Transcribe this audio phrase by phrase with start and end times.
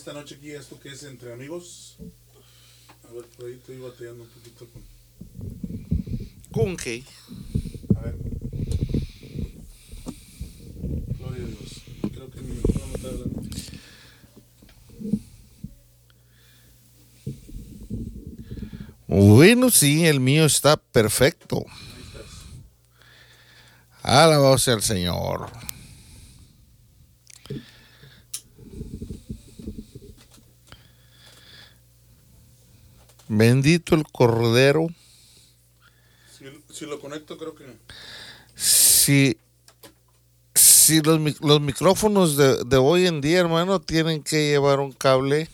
[0.00, 1.96] esta noche aquí, esto que es entre amigos.
[3.06, 4.82] A ver, por ahí estoy batallando un poquito con.
[6.50, 7.04] ¿Con qué?
[7.94, 8.16] A ver.
[11.18, 11.82] Gloria a Dios.
[12.14, 13.42] Creo que mi micrófono no está hablando.
[19.06, 21.66] Bueno, sí, el mío está perfecto.
[24.02, 25.50] Alabado sea el Señor.
[33.32, 34.88] Bendito el Cordero.
[36.36, 37.64] Si, si lo conecto, creo que.
[38.56, 39.38] Si,
[40.52, 45.48] si los, los micrófonos de, de hoy en día, hermano, tienen que llevar un cable,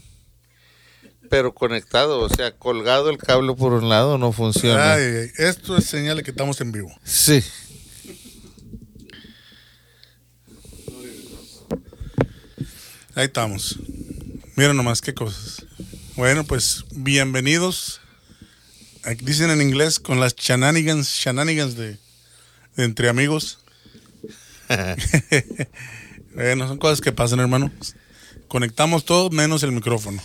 [1.28, 4.94] pero conectado, o sea, colgado el cable por un lado, no funciona.
[4.94, 6.91] Ay, ay, esto es señal de que estamos en vivo.
[7.04, 7.44] Sí.
[13.14, 13.78] Ahí estamos.
[14.56, 15.66] Miren nomás qué cosas.
[16.17, 18.00] Bueno, pues bienvenidos.
[19.05, 21.98] Aquí Dicen en inglés con las shenanigans, shenanigans de,
[22.75, 23.59] de entre amigos.
[26.34, 27.70] bueno, son cosas que pasan, hermano.
[28.48, 30.22] Conectamos todo menos el micrófono.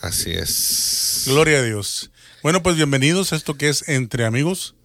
[0.00, 1.24] Así es.
[1.26, 2.12] Gloria a Dios.
[2.44, 4.76] Bueno, pues bienvenidos a esto que es Entre Amigos.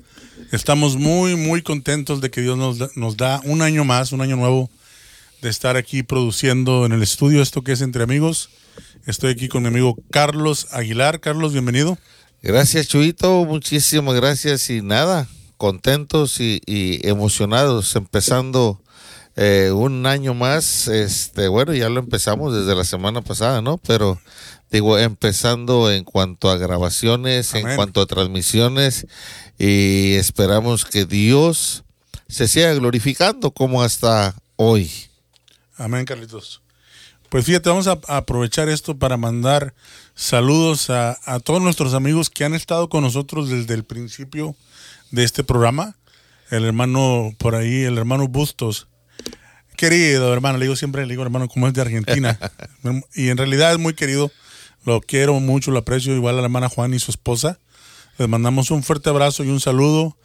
[0.52, 4.22] Estamos muy, muy contentos de que Dios nos da, nos da un año más, un
[4.22, 4.72] año nuevo,
[5.44, 8.50] de estar aquí produciendo en el estudio esto que es Entre Amigos.
[9.08, 11.22] Estoy aquí con mi amigo Carlos Aguilar.
[11.22, 11.98] Carlos, bienvenido.
[12.42, 13.46] Gracias, Chuito.
[13.46, 14.70] Muchísimas gracias.
[14.70, 18.82] Y nada, contentos y, y emocionados, empezando
[19.38, 20.90] eh, un año más.
[20.90, 23.78] Este, bueno, ya lo empezamos desde la semana pasada, ¿no?
[23.78, 24.20] Pero
[24.72, 29.08] digo, empezando en cuanto a grabaciones, en cuanto a transmisiones,
[29.58, 31.86] y esperamos que Dios
[32.28, 34.92] se siga glorificando como hasta hoy.
[35.78, 36.62] Amén, Carlitos.
[37.30, 39.74] Pues fíjate, vamos a, aprovechar esto para mandar
[40.16, 44.56] saludos a, a todos nuestros amigos que han estado con nosotros desde el principio
[45.12, 45.96] de este programa.
[46.50, 48.88] El hermano por ahí, el hermano Bustos.
[49.76, 52.40] Querido hermano, le digo siempre, le digo hermano, como es de Argentina.
[53.14, 54.32] y en realidad es muy querido.
[54.86, 56.16] Lo quiero mucho, lo aprecio.
[56.16, 57.60] Igual a la hermana Juan y su esposa.
[58.18, 60.18] Les mandamos un fuerte abrazo y un saludo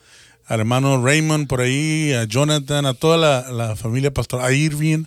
[0.47, 5.05] al hermano Raymond por ahí, a Jonathan, a toda la, la familia pastoral, a Irving,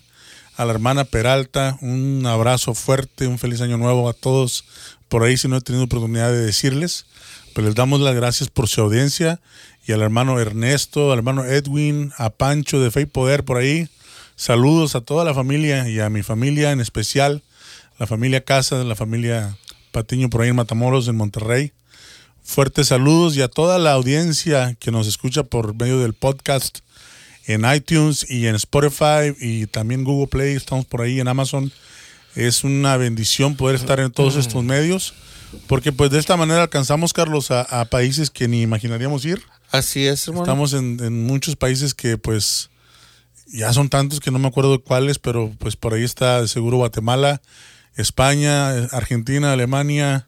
[0.58, 4.66] a la hermana Peralta, un abrazo fuerte, un feliz año nuevo a todos
[5.10, 7.06] por ahí, si no he tenido oportunidad de decirles,
[7.54, 9.42] pero les damos las gracias por su audiencia
[9.86, 13.90] y al hermano Ernesto, al hermano Edwin, a Pancho de Fe y Poder por ahí,
[14.36, 17.44] saludos a toda la familia y a mi familia en especial,
[18.00, 19.58] la familia Casa, la familia
[19.92, 21.72] Patiño por ahí en Matamoros, en Monterrey.
[22.44, 26.80] Fuertes saludos y a toda la audiencia que nos escucha por medio del podcast
[27.48, 31.72] en iTunes y en Spotify y también Google Play, estamos por ahí en Amazon.
[32.36, 35.14] Es una bendición poder estar en todos estos medios,
[35.68, 39.42] porque pues de esta manera alcanzamos, Carlos, a, a países que ni imaginaríamos ir.
[39.72, 40.44] Así es, hermano.
[40.44, 42.70] Estamos en, en muchos países que pues
[43.48, 46.78] ya son tantos que no me acuerdo cuáles, pero pues por ahí está de seguro
[46.78, 47.42] Guatemala,
[47.96, 50.28] España, Argentina, Alemania,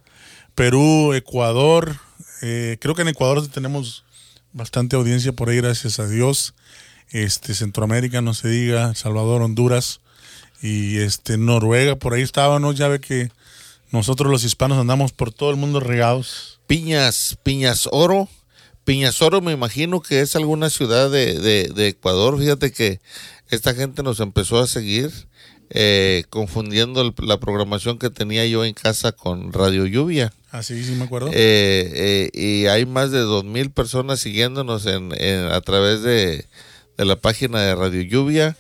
[0.56, 1.98] Perú, Ecuador.
[2.42, 4.06] Eh, creo que en Ecuador tenemos
[4.54, 6.54] bastante audiencia por ahí, gracias a Dios.
[7.12, 10.02] Este, Centroamérica, no se diga, Salvador, Honduras
[10.62, 13.32] y este Noruega, por ahí estábamos, ya ve que
[13.92, 16.60] nosotros los hispanos andamos por todo el mundo regados.
[16.68, 18.28] Piñas, Piñas Oro.
[18.84, 22.38] Piñas Oro me imagino que es alguna ciudad de, de- de Ecuador.
[22.40, 23.00] Fíjate que
[23.50, 25.12] esta gente nos empezó a seguir
[25.70, 30.34] eh, confundiendo el- la programación que tenía yo en casa con Radio Lluvia.
[30.52, 31.30] Así sí me acuerdo.
[31.34, 36.46] Eh, eh, y hay más de dos mil personas siguiéndonos en, en- a través de,
[36.98, 38.58] de la página de Radio Lluvia.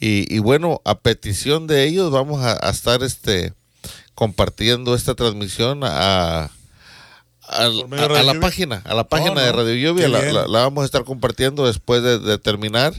[0.00, 3.52] Y, y bueno, a petición de ellos vamos a, a estar este
[4.14, 6.50] compartiendo esta transmisión a, a,
[7.70, 9.40] ¿Por medio de a- a Radio la página, a la página no.
[9.40, 10.08] de Radio Lluvia.
[10.08, 10.34] La, bien.
[10.34, 12.92] la- la vamos a estar compartiendo después de, de terminar.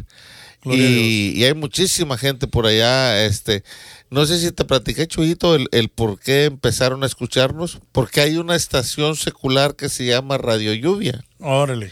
[0.68, 3.24] Y hay muchísima gente por allá.
[3.26, 3.64] Este,
[4.10, 7.78] no sé si te platiqué, Chuyito, el, el por qué empezaron a escucharnos.
[7.92, 11.24] Porque hay una estación secular que se llama Radio Lluvia.
[11.40, 11.92] Órale,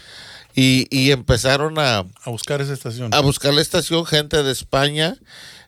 [0.54, 3.12] Y, y empezaron a, a buscar esa estación.
[3.12, 5.16] a buscar la estación gente de España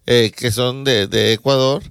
[0.06, 1.82] eh, que son de, de Ecuador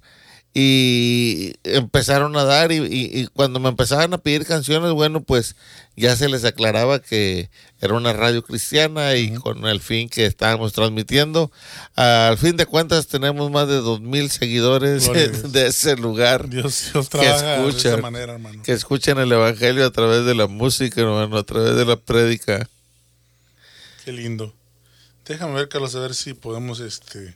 [0.57, 5.57] y empezaron a dar y, y- y cuando me empezaban a pedir canciones, bueno, pues
[5.97, 7.49] ya se les aclaraba que
[7.81, 11.51] era una radio cristiana y con el fin que estábamos transmitiendo.
[11.95, 15.51] Al fin de cuentas tenemos más de dos mil seguidores Dios.
[15.51, 18.63] de ese lugar Dios, Dios que trabaja de esa escuchan, manera, hermano.
[18.63, 22.69] que escuchan el evangelio a través de la música, hermano, a través de la prédica.
[24.05, 24.53] Qué lindo.
[25.25, 27.35] Déjame ver, Carlos, a ver si podemos, este...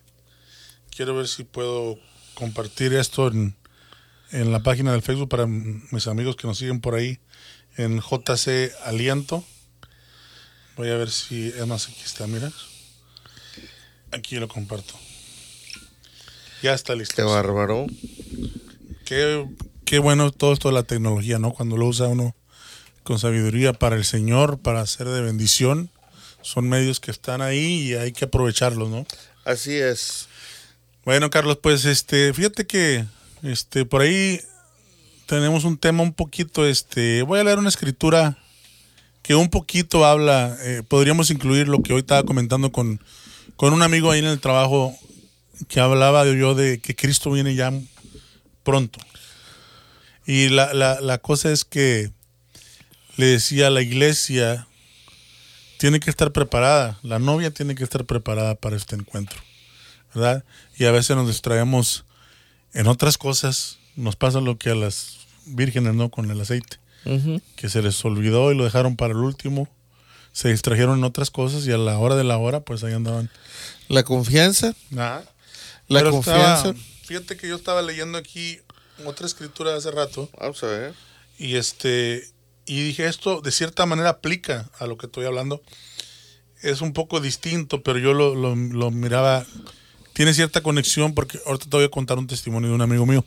[0.96, 1.98] quiero ver si puedo
[2.36, 3.56] compartir esto en,
[4.32, 7.18] en la página del Facebook para mis amigos que nos siguen por ahí
[7.76, 9.44] en JC Aliento.
[10.78, 12.52] Voy a ver si, es más, aquí está, mira.
[14.12, 14.94] Aquí lo comparto.
[16.62, 17.16] Ya está listo.
[17.16, 17.88] Qué bárbaro.
[19.06, 19.44] Qué,
[19.86, 21.52] qué bueno todo esto de la tecnología, ¿no?
[21.52, 22.36] Cuando lo usa uno
[23.02, 25.90] con sabiduría para el Señor, para hacer de bendición.
[26.42, 29.06] Son medios que están ahí y hay que aprovecharlos, ¿no?
[29.46, 30.28] Así es.
[31.06, 33.06] Bueno, Carlos, pues este, fíjate que
[33.42, 34.42] este por ahí
[35.26, 38.38] tenemos un tema un poquito este, voy a leer una escritura
[39.22, 43.00] que un poquito habla, eh, podríamos incluir lo que hoy estaba comentando con,
[43.56, 44.98] con un amigo ahí en el trabajo
[45.68, 47.72] que hablaba yo de que Cristo viene ya
[48.64, 49.00] pronto.
[50.26, 52.12] Y la, la, la cosa es que
[53.18, 54.68] le decía a la iglesia
[55.80, 59.40] tiene que estar preparada, la novia tiene que estar preparada para este encuentro,
[60.14, 60.44] ¿verdad?
[60.78, 62.06] Y a veces nos distraemos
[62.74, 66.10] en otras cosas, nos pasa lo que a las vírgenes, ¿no?
[66.10, 66.78] Con el aceite,
[67.56, 69.68] que se les olvidó y lo dejaron para el último,
[70.34, 73.30] se distrajeron en otras cosas y a la hora de la hora, pues ahí andaban.
[73.88, 74.76] La confianza.
[74.92, 75.24] Nada.
[75.88, 76.56] La Pero confianza.
[76.70, 76.76] estaba-
[77.06, 78.60] fíjate que yo estaba leyendo aquí
[79.06, 80.94] otra escritura hace rato Vamos a ver.
[81.40, 82.30] y este
[82.70, 85.64] y dije esto de cierta manera aplica a lo que estoy hablando.
[86.62, 88.56] Es un poco distinto, pero yo lo,
[88.92, 89.44] miraba
[90.14, 93.26] tiene cierta conexión porque ahorita te voy a contar un testimonio de un amigo mío.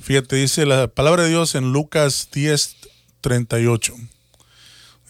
[0.00, 2.76] Fíjate, dice la palabra de Dios en Lucas 10,
[3.20, 3.94] 38.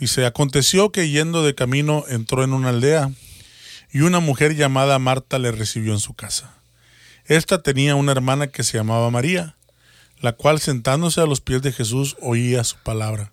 [0.00, 3.12] Dice, aconteció que yendo de camino entró en una aldea
[3.92, 6.52] y una mujer llamada Marta le recibió en su casa.
[7.26, 9.56] Esta tenía una hermana que se llamaba María,
[10.20, 13.32] la cual sentándose a los pies de Jesús oía su palabra.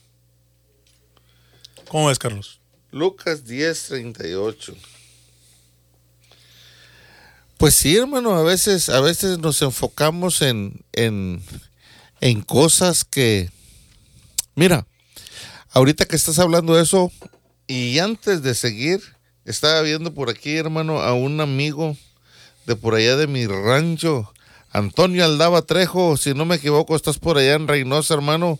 [1.91, 2.61] ¿Cómo ves, Carlos?
[2.91, 4.73] Lucas 10, 38.
[7.57, 11.43] Pues sí, hermano, a veces, a veces nos enfocamos en, en,
[12.21, 13.49] en cosas que.
[14.55, 14.87] Mira,
[15.71, 17.11] ahorita que estás hablando de eso,
[17.67, 19.01] y antes de seguir,
[19.43, 21.97] estaba viendo por aquí, hermano, a un amigo
[22.67, 24.31] de por allá de mi rancho,
[24.69, 28.59] Antonio Aldaba Trejo, si no me equivoco, estás por allá en Reynosa, hermano.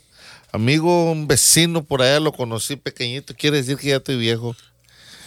[0.51, 4.55] Amigo, un vecino por allá, lo conocí pequeñito, quiere decir que ya estoy viejo.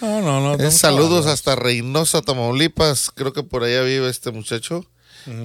[0.00, 0.62] No, no, no.
[0.62, 3.10] Eh, saludos hasta Reynosa, Tamaulipas.
[3.14, 4.84] Creo que por allá vive este muchacho.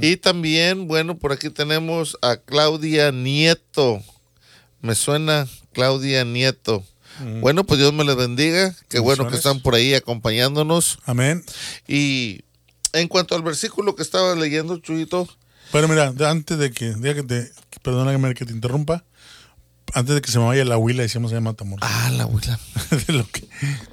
[0.01, 4.03] Y también, bueno, por aquí tenemos a Claudia Nieto.
[4.81, 6.83] Me suena Claudia Nieto.
[7.39, 8.75] Bueno, pues Dios me les bendiga.
[8.89, 10.99] Qué bueno que están por ahí acompañándonos.
[11.05, 11.43] Amén.
[11.87, 12.43] Y
[12.91, 15.27] en cuanto al versículo que estaba leyendo, Chuyito,
[15.71, 17.51] Pero mira, antes de que, de que te,
[17.81, 19.05] perdóname que te interrumpa,
[19.93, 21.87] antes de que se me vaya la huila, decíamos de Matamoros.
[21.89, 22.59] ah, la abuela.
[23.07, 23.47] de lo que-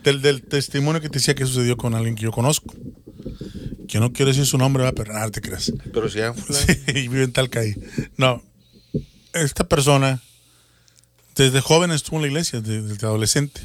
[0.05, 2.75] del, del testimonio que te decía que sucedió con alguien que yo conozco.
[3.89, 5.73] Que no quiero decir su nombre, va, pero nada, te creas.
[5.93, 7.75] Pero si ya, Sí, y vive en Talcaí.
[8.17, 8.43] No,
[9.33, 10.21] esta persona
[11.37, 13.61] desde joven estuvo en la iglesia, de- desde adolescente.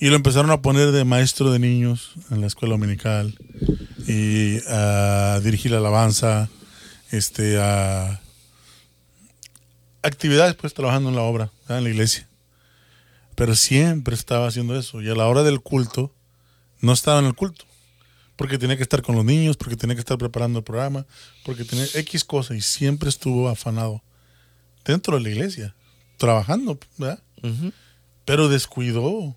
[0.00, 3.38] Y lo empezaron a poner de maestro de niños en la escuela dominical
[4.06, 6.50] y a dirigir la alabanza,
[7.10, 8.20] este, a
[10.04, 11.78] actividades, pues trabajando en la obra, ¿verdad?
[11.78, 12.28] en la iglesia.
[13.34, 15.02] Pero siempre estaba haciendo eso.
[15.02, 16.12] Y a la hora del culto,
[16.80, 17.64] no estaba en el culto.
[18.36, 21.06] Porque tenía que estar con los niños, porque tenía que estar preparando el programa,
[21.44, 24.02] porque tenía X cosa y siempre estuvo afanado
[24.84, 25.74] dentro de la iglesia,
[26.16, 27.22] trabajando, ¿verdad?
[28.24, 29.36] Pero descuidó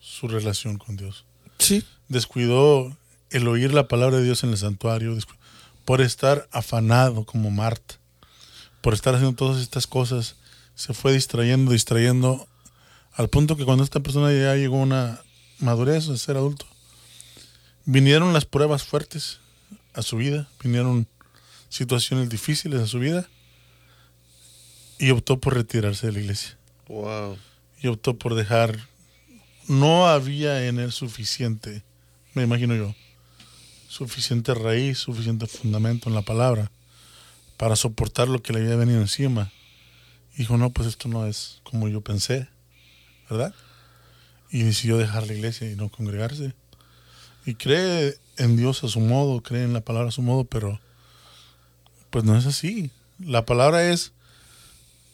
[0.00, 1.24] su relación con Dios.
[1.58, 2.96] sí, Descuidó
[3.30, 5.16] el oír la palabra de Dios en el santuario,
[5.84, 7.96] por estar afanado como Marta,
[8.84, 10.36] por estar haciendo todas estas cosas,
[10.74, 12.46] se fue distrayendo, distrayendo,
[13.14, 15.22] al punto que cuando esta persona ya llegó a una
[15.58, 16.66] madurez de ser adulto,
[17.86, 19.40] vinieron las pruebas fuertes
[19.94, 21.08] a su vida, vinieron
[21.70, 23.26] situaciones difíciles a su vida
[24.98, 27.38] y optó por retirarse de la iglesia wow.
[27.80, 28.86] y optó por dejar.
[29.66, 31.82] No había en él suficiente,
[32.34, 32.94] me imagino yo,
[33.88, 36.70] suficiente raíz, suficiente fundamento en la palabra
[37.56, 39.52] para soportar lo que le había venido encima.
[40.36, 42.48] Dijo, no, pues esto no es como yo pensé,
[43.30, 43.54] ¿verdad?
[44.50, 46.54] Y decidió dejar la iglesia y no congregarse.
[47.46, 50.80] Y cree en Dios a su modo, creen en la palabra a su modo, pero
[52.10, 52.90] pues no es así.
[53.18, 54.12] La palabra es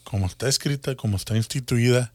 [0.03, 2.11] como está escrita, como está instituida,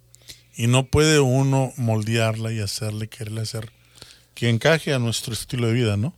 [0.57, 3.71] y no puede uno moldearla y hacerle, quererle hacer
[4.35, 6.15] que encaje a nuestro estilo de vida, ¿no?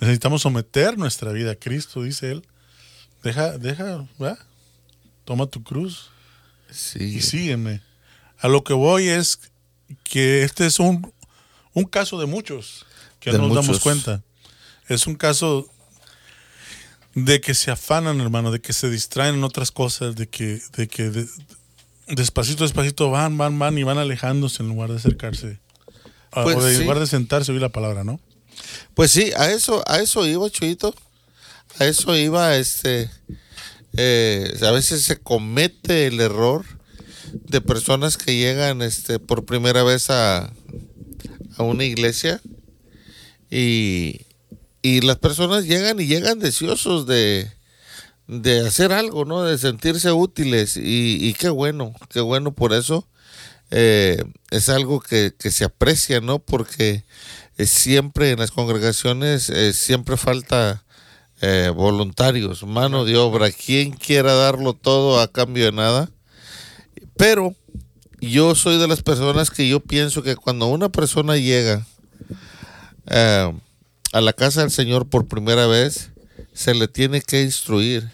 [0.00, 2.46] Necesitamos someter nuestra vida a Cristo, dice él.
[3.22, 4.38] Deja, deja, ¿verdad?
[5.24, 6.10] Toma tu cruz
[6.94, 7.82] y sígueme.
[8.38, 9.38] A lo que voy es
[10.04, 11.12] que este es un,
[11.74, 12.86] un caso de muchos
[13.18, 14.22] que no nos damos cuenta.
[14.88, 15.68] Es un caso
[17.14, 20.88] de que se afanan, hermano, de que se distraen en otras cosas, de que, de
[20.88, 21.26] que
[22.08, 25.58] despacito, despacito van, van, van y van alejándose en lugar de acercarse.
[26.30, 28.20] Pues o en lugar de sentarse, oír la palabra, ¿no?
[28.94, 30.94] Pues sí, a eso, a eso iba, Chuito.
[31.78, 33.10] A eso iba, este.
[33.96, 36.64] Eh, a veces se comete el error
[37.32, 40.52] de personas que llegan este, por primera vez a,
[41.56, 42.40] a una iglesia
[43.50, 44.26] y,
[44.82, 47.50] y las personas llegan y llegan deseosos de,
[48.26, 49.42] de hacer algo, ¿no?
[49.42, 53.06] De sentirse útiles y, qué bueno, qué bueno por eso.
[53.72, 56.38] Eh, es algo que, que, se aprecia, ¿no?
[56.40, 57.04] Porque
[57.58, 60.84] siempre en las congregaciones eh, siempre falta
[61.40, 66.10] eh, voluntarios, mano de obra, quien quiera darlo todo a cambio de nada.
[67.16, 67.54] Pero
[68.20, 71.86] yo soy de las personas que yo pienso que cuando una persona llega
[73.06, 73.52] eh,
[74.12, 76.10] a la casa del Señor por primera vez,
[76.52, 78.10] se le tiene que instruir,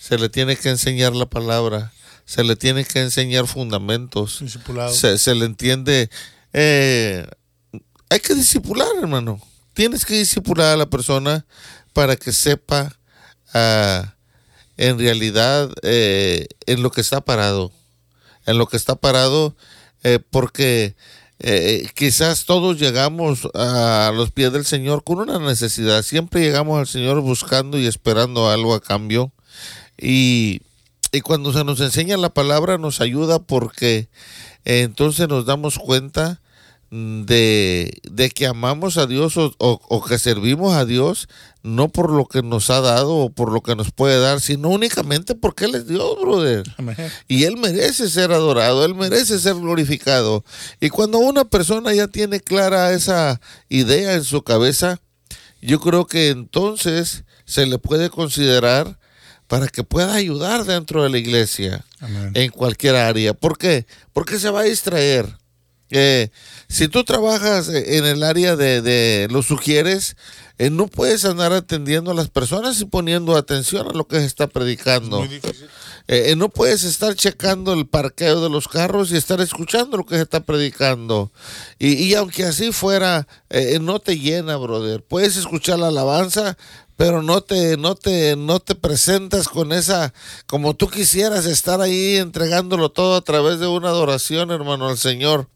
[0.00, 1.92] se le tiene que enseñar la palabra,
[2.26, 4.42] se le tiene que enseñar fundamentos,
[4.92, 6.10] se, se, le entiende.
[6.52, 7.26] Eh,
[8.10, 9.40] hay que disipular, hermano.
[9.78, 11.46] Tienes que disipular a la persona
[11.92, 12.98] para que sepa
[13.54, 14.16] ah,
[14.76, 17.70] en realidad eh, en lo que está parado.
[18.44, 19.54] En lo que está parado,
[20.30, 20.96] porque
[21.38, 26.02] eh, quizás todos llegamos a los pies del Señor con una necesidad.
[26.02, 29.30] Siempre llegamos al Señor buscando y esperando algo a cambio.
[29.96, 30.60] Y
[31.22, 34.08] cuando se nos enseña la palabra nos ayuda porque
[34.64, 36.40] entonces nos damos cuenta
[36.90, 41.28] de, de, que amamos a Dios o, o, que servimos a Dios
[41.62, 44.70] no por lo que nos ha dado o por lo que nos puede dar, sino
[44.70, 46.64] únicamente porque Él es Dios, brother.
[47.26, 50.44] Y Él merece ser adorado, Él merece ser glorificado.
[50.80, 54.98] Y cuando una persona ya tiene clara esa idea en su cabeza,
[55.60, 58.98] yo creo que entonces se le puede considerar
[59.46, 61.84] para que pueda ayudar dentro de la iglesia
[62.34, 63.34] en cualquier área.
[63.34, 63.86] ¿Por qué?
[64.12, 65.38] Porque se va a distraer
[65.90, 66.30] eh,
[66.68, 70.16] si tú trabajas en el área de, los sugieres,
[70.58, 74.26] eh, no puedes andar atendiendo a las personas y poniendo atención a lo que se
[74.26, 75.26] está predicando.
[76.08, 80.16] Eh, no puedes estar checando el parqueo de los carros y estar escuchando lo que
[80.16, 81.30] se está predicando.
[81.78, 83.26] Y, y aunque así fuera,
[83.80, 85.02] no te llena, brother.
[85.02, 86.56] Puedes escuchar la alabanza,
[86.98, 90.12] pero no te, no te, no te presentas con esa,
[90.48, 95.48] como tú quisieras estar ahí entregándolo todo a través de una adoración, hermano, al Señor.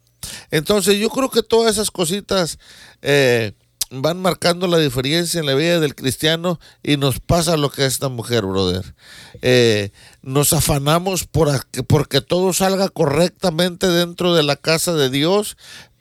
[0.50, 2.58] Entonces yo creo que todas esas cositas
[3.02, 3.52] eh,
[3.90, 7.94] van marcando la diferencia en la vida del cristiano y nos pasa lo que es
[7.94, 8.94] esta mujer, brother.
[9.42, 9.90] Eh,
[10.22, 11.48] nos afanamos por
[11.86, 15.56] porque todo salga correctamente dentro de la casa de Dios,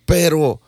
[0.06, 0.62] pero,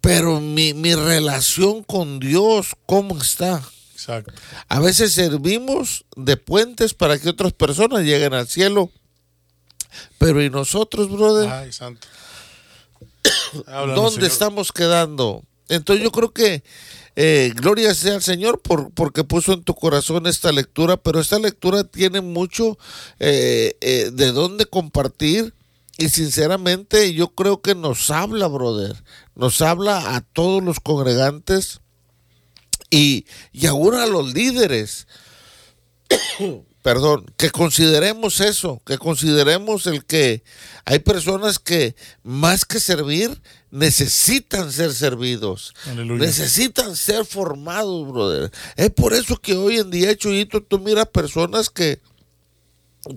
[0.00, 3.62] pero mi, mi relación con Dios, ¿cómo está?
[3.92, 4.32] Exacto.
[4.68, 8.90] A veces servimos de puentes para que otras personas lleguen al cielo.
[10.18, 11.48] Pero ¿y nosotros, brother?
[11.48, 12.06] Ay, santo.
[13.66, 15.42] ¿Dónde estamos quedando?
[15.68, 16.62] Entonces yo creo que
[17.16, 21.38] eh, gloria sea al Señor por, porque puso en tu corazón esta lectura, pero esta
[21.38, 22.76] lectura tiene mucho
[23.20, 25.54] eh, eh, de dónde compartir
[25.96, 28.96] y sinceramente yo creo que nos habla, brother,
[29.36, 31.80] nos habla a todos los congregantes
[32.90, 35.06] y, y aún a los líderes.
[36.84, 40.44] perdón, que consideremos eso, que consideremos el que
[40.84, 48.52] hay personas que más que servir necesitan ser servidos, necesitan ser formados, brother.
[48.76, 52.02] Es por eso que hoy en día, Chuyito, tú miras personas que,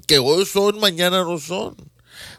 [0.07, 1.75] que hoy son, mañana no son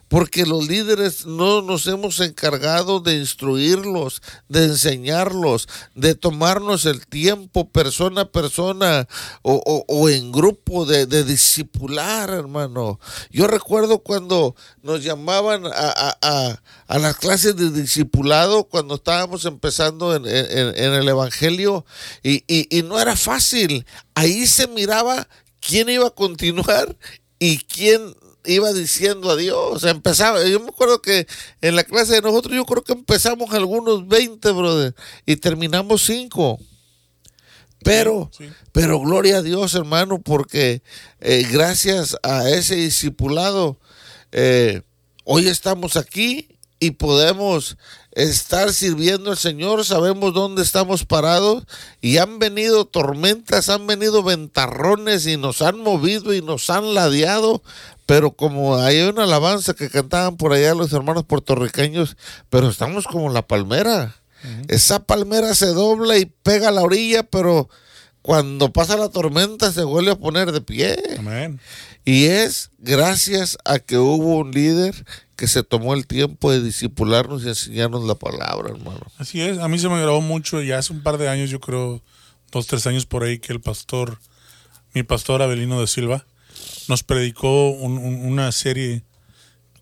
[0.09, 7.69] porque los líderes no nos hemos encargado de instruirlos, de enseñarlos, de tomarnos el tiempo
[7.69, 9.07] persona a persona
[9.43, 12.99] o, en grupo de, de, discipular, hermano.
[13.29, 21.07] Yo recuerdo cuando nos llamaban a, las clases de discipulado, cuando estábamos empezando en, el
[21.07, 21.85] Evangelio,
[22.23, 23.85] y, y no era fácil.
[24.15, 26.97] Ahí se miraba quién iba a continuar
[27.37, 28.15] y quién
[28.53, 29.83] iba diciendo adiós.
[29.83, 31.27] Empezaba, yo me acuerdo que
[31.61, 36.59] en la clase de nosotros, yo creo que empezamos algunos 20, brother, y terminamos 5.
[37.83, 40.81] Pero, Sí, pero gloria a Dios, hermano, porque
[41.21, 43.79] eh, gracias a ese discipulado,
[44.31, 44.81] eh,
[45.23, 47.77] hoy estamos aquí y podemos
[48.11, 51.63] estar sirviendo al Señor, sabemos dónde estamos parados
[52.01, 57.61] y han venido tormentas, han venido ventarrones y nos han movido y nos han ladeado,
[58.09, 62.17] pero como hay una alabanza que cantaban por allá los hermanos puertorriqueños,
[62.49, 64.15] pero estamos como la palmera.
[64.67, 67.69] Esa palmera se dobla y pega a la orilla, pero
[68.23, 70.97] cuando pasa la tormenta se vuelve a poner de pie.
[71.19, 71.59] Amén.
[72.03, 74.95] Y es gracias a que hubo un líder
[75.35, 79.05] que se tomó el tiempo de disipularnos y enseñarnos la palabra, hermano.
[79.19, 81.59] Así es, a mí se me grabó mucho, ya hace un par de años, yo
[81.59, 82.01] creo,
[82.51, 84.17] dos, tres años por ahí, que el pastor,
[84.95, 86.25] mi pastor Abelino de Silva,
[86.87, 89.03] nos predicó un- un- una serie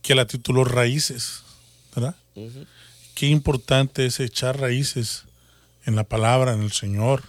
[0.02, 1.42] que la tituló Raíces,
[1.96, 2.16] ¿verdad?
[3.16, 5.24] Qué importante es echar raíces
[5.86, 7.24] en la palabra, en el Señor,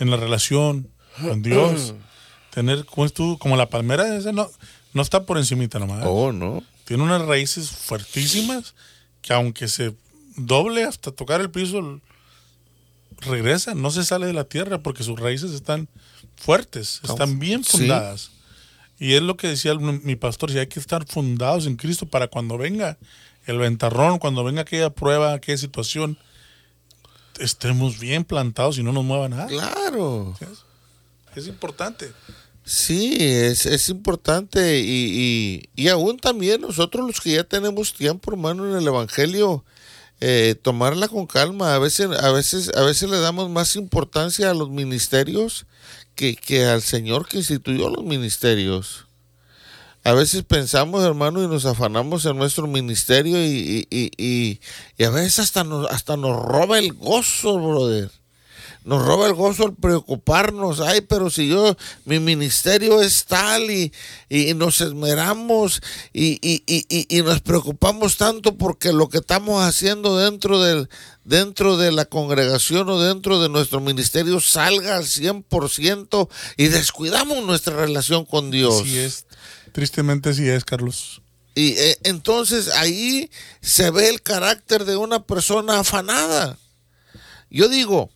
[0.00, 0.88] en la relación
[1.22, 1.94] con Dios.
[2.50, 4.50] Tener, como es tú, como la palmera, esa no,
[4.92, 6.02] no está por encimita nomás.
[6.04, 6.64] Oh, ¿no?
[6.84, 8.74] Tiene unas raíces fuertísimas
[9.22, 9.94] que aunque se
[10.36, 12.00] doble hasta tocar el piso,
[13.20, 15.88] regresa, no se sale de la tierra porque sus raíces están
[16.36, 17.78] fuertes, están bien Sí.
[19.00, 22.06] Y es lo que decía el- mi pastor, si hay que estar fundados en Cristo
[22.06, 22.98] para cuando venga
[23.46, 26.18] el ventarrón, cuando venga aquella prueba, aquella situación,
[27.38, 29.46] estemos bien plantados y no nos mueva nada.
[29.46, 30.36] Claro.
[31.34, 32.12] Es importante.
[32.62, 38.30] Sí, es, es importante y, y, y aún también nosotros los que ya tenemos tiempo,
[38.30, 39.64] hermano, en el Evangelio,
[40.20, 41.74] eh, tomarla con calma.
[41.74, 45.64] A veces, a veces, a veces le damos más importancia a los ministerios
[46.14, 49.06] que, que al Señor que instituyó los ministerios.
[50.04, 54.60] A veces pensamos, hermano, y nos afanamos en nuestro ministerio y, y, y,
[54.98, 58.10] y- a veces hasta nos, hasta nos roba el gozo, brother
[58.84, 60.80] nos roba el gozo al preocuparnos.
[60.80, 63.92] Ay, pero si yo, mi ministerio es tal y,
[64.28, 65.80] y nos esmeramos
[66.12, 70.88] y, y- y- y- y nos preocupamos tanto porque lo que estamos haciendo dentro, del,
[71.24, 77.76] dentro de la congregación o dentro de nuestro ministerio salga al 100% y descuidamos nuestra
[77.76, 78.80] relación con Dios.
[78.82, 79.26] Así es.
[79.72, 81.22] Tristemente sí es, Carlos.
[81.54, 86.56] Y eh, entonces ahí se ve el carácter de una persona afanada.
[87.50, 88.10] Yo digo,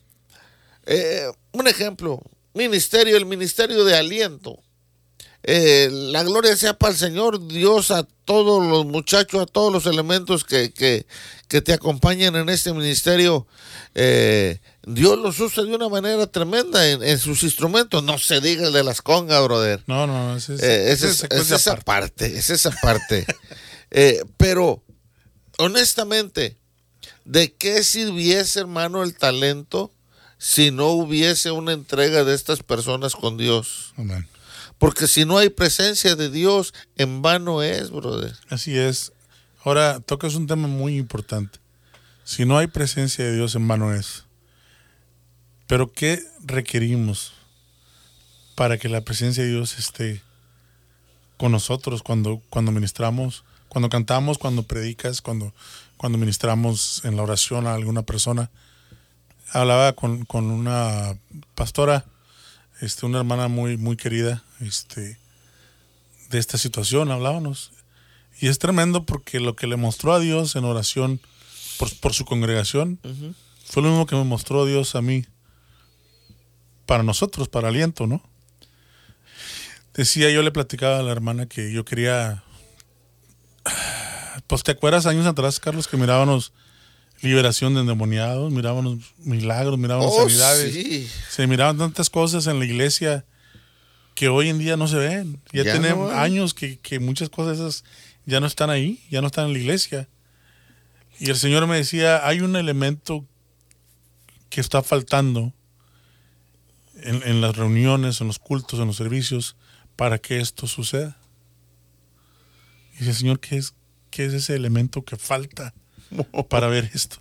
[0.85, 2.21] eh, un ejemplo,
[2.53, 4.59] ministerio, el ministerio de aliento.
[5.47, 9.85] Eh, la gloria sea para el Señor Dios a todos los muchachos, a todos los
[9.85, 11.05] elementos que, que,
[11.47, 13.45] que te acompañan en este ministerio.
[13.93, 18.01] Eh, Dios los usa de una manera tremenda en, en sus instrumentos.
[18.03, 19.83] No se diga el de las congas, brother.
[19.85, 23.27] No, no, ese es, Eh, ese esa, es, es- es esa parte, es esa parte.
[24.37, 24.83] Pero,
[25.59, 26.57] honestamente,
[27.23, 29.91] ¿de qué sirviese, hermano, el talento
[30.37, 33.93] si no hubiese una entrega de estas personas con Dios?
[33.97, 34.27] Amén.
[34.77, 38.35] Porque si no hay presencia de Dios, en vano es, brother.
[38.49, 39.13] Así es.
[39.63, 41.59] Ahora tocas un tema muy importante.
[42.23, 44.25] Si no hay presencia de Dios, en vano es.
[45.67, 47.33] Pero ¿qué requerimos
[48.55, 50.21] para que la presencia de Dios esté
[51.37, 55.53] con nosotros cuando, cuando ministramos, cuando cantamos, cuando predicas, cuando,
[55.97, 58.51] cuando ministramos en la oración a alguna persona?
[59.51, 61.17] Hablaba con, con una
[61.53, 62.05] pastora,
[62.81, 65.17] este, una hermana muy, muy querida, este,
[66.29, 67.71] de esta situación, hablábamos.
[68.39, 71.21] Y es tremendo porque lo que le mostró a Dios en oración
[71.77, 72.99] por, por su congregación
[73.65, 75.25] fue lo mismo que me mostró Dios a mí
[76.85, 78.21] para nosotros, para aliento, ¿no?
[79.93, 82.43] Decía, yo le platicaba a la hermana que yo quería,
[84.47, 86.51] pues te acuerdas años atrás, Carlos, que mirábamos
[87.21, 91.09] liberación de endemoniados, mirábamos milagros, mirábamos Oh, sanidades, sí.
[91.29, 93.25] se miraban tantas cosas en la iglesia
[94.13, 95.41] que hoy en día no se ven.
[95.51, 97.83] Ya, Ya tenemos no años que, que muchas cosas esas
[98.25, 100.07] ya no están ahí, ya no están en la iglesia.
[101.19, 103.25] Y el Señor me decía, hay un elemento
[104.49, 105.53] que está faltando
[107.01, 109.55] en, en las reuniones, en los cultos, en los servicios,
[109.95, 111.17] para que esto suceda.
[112.95, 113.73] Y dice, Señor, ¿qué es,
[114.11, 115.73] qué es ese elemento que falta
[116.49, 117.17] para ver esto?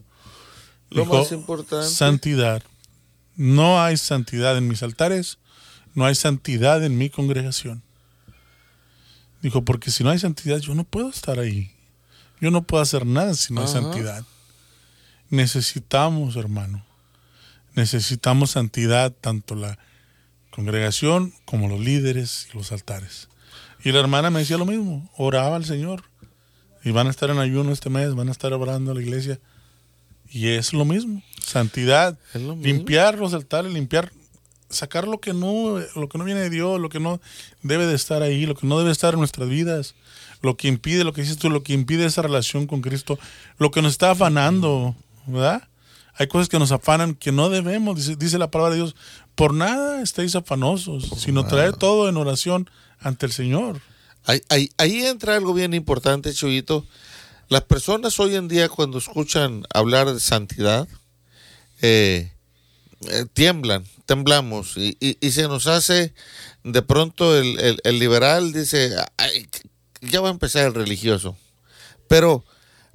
[0.91, 1.89] Lo más importante.
[1.89, 2.63] Santidad.
[3.37, 5.39] No hay santidad en mis altares,
[5.95, 7.83] no hay santidad en mi congregación.
[9.43, 11.71] Dijo, porque si no hay santidad, yo no puedo estar ahí.
[12.41, 13.81] Yo no puedo hacer nada si no hay Ajá.
[13.81, 14.25] santidad.
[15.31, 16.85] Necesitamos, hermano.
[17.75, 19.79] Necesitamos santidad, tanto la
[20.51, 23.29] congregación como los líderes y los altares.
[23.83, 26.05] Y la hermana me decía lo mismo, oraba al Señor.
[26.85, 29.41] Y van a estar en ayuno este mes, van a estar orando a la iglesia.
[30.31, 32.63] Y es lo mismo, santidad, lo mismo.
[32.63, 34.13] limpiar los altares, limpiar
[34.69, 37.21] sacar lo que no, lo que no viene de Dios, lo que no
[37.63, 39.95] debe de estar ahí, lo que no debe estar en nuestras vidas,
[40.43, 43.19] lo que impide, lo que dices tú, lo que impide esa relación con Cristo,
[43.59, 44.95] lo que nos está afanando,
[45.27, 45.69] ¿verdad?
[46.17, 48.97] Hay cosas que nos afanan que no debemos, dice, dice la palabra de Dios,
[49.35, 52.71] por nada estéis afanosos, sino traer todo en oración
[53.01, 53.81] ante el Señor.
[54.27, 54.71] Ahí,
[55.05, 56.87] entra algo bien importante, Chuyito.
[57.49, 60.89] Las personas hoy en día cuando escuchan hablar de santidad,
[61.83, 62.33] eh,
[63.11, 64.97] eh, tiemblan, temblamos y,
[65.31, 66.15] se nos hace
[66.63, 69.47] de pronto el, liberal dice, "Ay,
[70.01, 71.37] ya va a empezar el religioso.
[72.09, 72.45] Pero,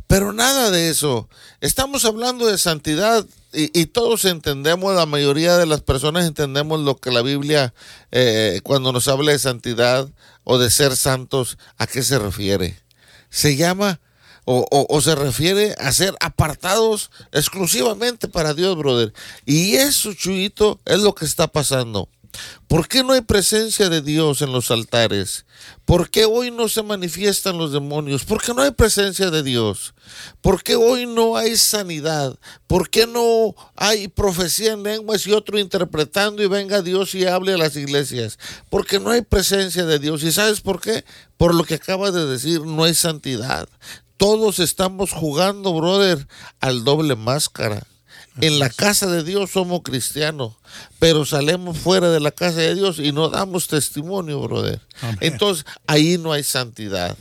[0.10, 1.30] pero nada de eso.
[1.62, 7.12] Estamos hablando de santidad y, todos entendemos, la mayoría de las personas entendemos lo que
[7.12, 7.76] la Biblia,
[8.12, 10.10] eh, cuando nos habla de santidad
[10.44, 12.80] o de ser santos, ¿a qué se refiere?
[13.30, 14.00] Se llama
[14.46, 19.14] o, o- o se refiere a ser apartados exclusivamente para Dios, brother.
[19.46, 22.10] Y eso, Chuyito, es lo que está pasando.
[22.68, 25.46] ¿Por qué no hay presencia de Dios en los altares?
[25.86, 28.24] ¿Por qué hoy no se manifiestan los demonios?
[28.26, 29.94] ¿Por qué no hay presencia de Dios?
[30.42, 32.38] ¿Por qué hoy no hay sanidad?
[32.68, 37.54] ¿Por qué no hay profecía en lenguas y otro interpretando y venga Dios y hable
[37.54, 38.38] a las iglesias?
[38.70, 40.24] Porque no hay presencia de Dios.
[40.24, 41.06] ¿Y sabes por qué?
[41.38, 43.68] Por lo que acabas de decir, no hay santidad.
[44.18, 46.28] Todos estamos jugando, brother,
[46.60, 47.88] al doble máscara.
[48.42, 50.54] En la casa de Dios somos cristianos,
[51.00, 54.82] pero salemos fuera de la casa de Dios y no damos testimonio, brother.
[55.02, 55.18] Amén.
[55.22, 57.18] Entonces, ahí no hay santidad.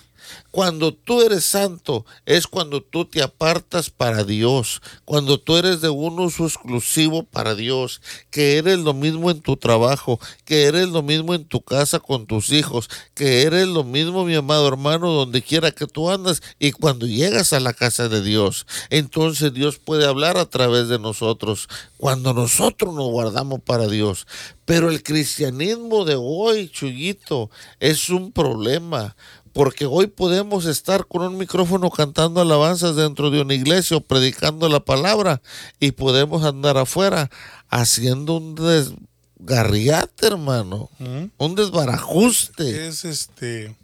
[0.51, 5.91] Cuando tú eres santo es cuando tú te apartas para Dios, cuando tú eres de
[5.91, 11.03] un uso exclusivo para Dios, que eres lo mismo en tu trabajo, que eres lo
[11.03, 15.43] mismo en tu casa con tus hijos, que eres lo mismo, mi amado hermano, donde
[15.43, 20.07] quiera que tú andas y cuando llegas a la casa de Dios, entonces Dios puede
[20.07, 24.27] hablar a través de nosotros, cuando nosotros nos guardamos para Dios.
[24.65, 29.17] Pero el cristianismo de hoy, Chuyito, es un problema.
[29.59, 34.69] Porque hoy podemos estar con un micrófono cantando alabanzas dentro de una iglesia o predicando
[34.69, 35.43] la palabra
[35.81, 37.29] y podemos andar afuera
[37.69, 40.91] haciendo un desgarriate, hermano.
[41.01, 41.31] Ujú.
[41.39, 42.87] Un desbarajuste.
[42.87, 43.75] Es este.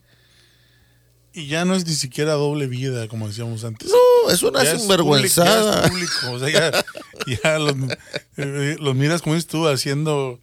[1.32, 3.90] Y ya no es ni siquiera doble vida, como decíamos antes.
[3.90, 5.88] No, es una Ya es sinvergüenzada.
[5.88, 6.84] público, ya es público, o sea, ya,
[7.42, 7.74] ya los,
[8.36, 10.38] eh, los miras como dices tú, haciendo,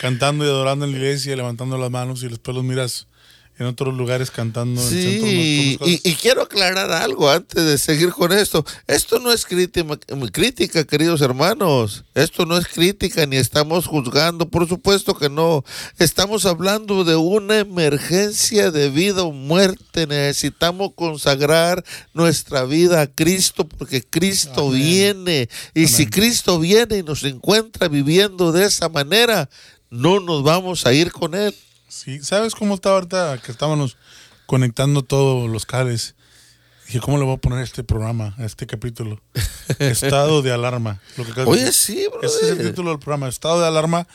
[0.00, 3.08] cantando y adorando en la iglesia, levantando las manos y después los miras
[3.60, 8.64] en otros lugares cantando Sí, y, y quiero aclarar algo antes de seguir con esto.
[8.86, 9.84] Esto no es crítica,
[10.32, 12.04] crítica, queridos hermanos.
[12.14, 14.48] Esto no es crítica ni estamos juzgando.
[14.48, 15.62] Por supuesto que no.
[15.98, 20.06] Estamos hablando de una emergencia de vida o muerte.
[20.06, 24.82] Necesitamos consagrar nuestra vida a Cristo porque Cristo Amén.
[24.82, 25.48] viene.
[25.74, 26.06] Y si.
[26.06, 29.50] Cristo viene y nos encuentra viviendo de esa manera,
[29.90, 31.54] no nos vamos a ir con Él.
[31.90, 33.96] Sí, ¿sabes cómo está ahorita que estábamos
[34.46, 36.14] conectando todos los cables?
[36.86, 39.20] Dije, ¿cómo le voy a poner a este programa, a este capítulo?
[39.80, 41.00] Estado de alarma.
[41.16, 42.06] Lo que acabas de Oye, sí.
[42.22, 44.06] Ese es el título del programa, Estado de alarma,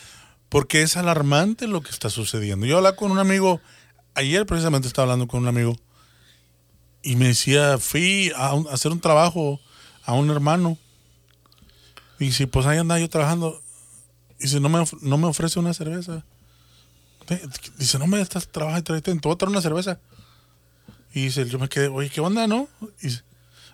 [0.50, 2.66] porque es alarmante lo que está sucediendo.
[2.66, 3.60] Yo hablaba con un amigo,
[4.14, 5.76] ayer precisamente estaba hablando con un amigo,
[7.04, 9.60] y me decía, fui a, un- a hacer un trabajo
[10.06, 10.78] a un hermano.
[12.20, 13.62] Y dice, pues ahí andaba yo trabajando.
[14.40, 16.26] Dice, no me, no me ofrece una cerveza.
[17.78, 20.00] Dice, no me estás trabajando, te te voy a traer una cerveza.
[21.14, 22.68] Y dice, yo me quedé, oye, ¿qué onda, no?
[23.02, 23.24] Y dice,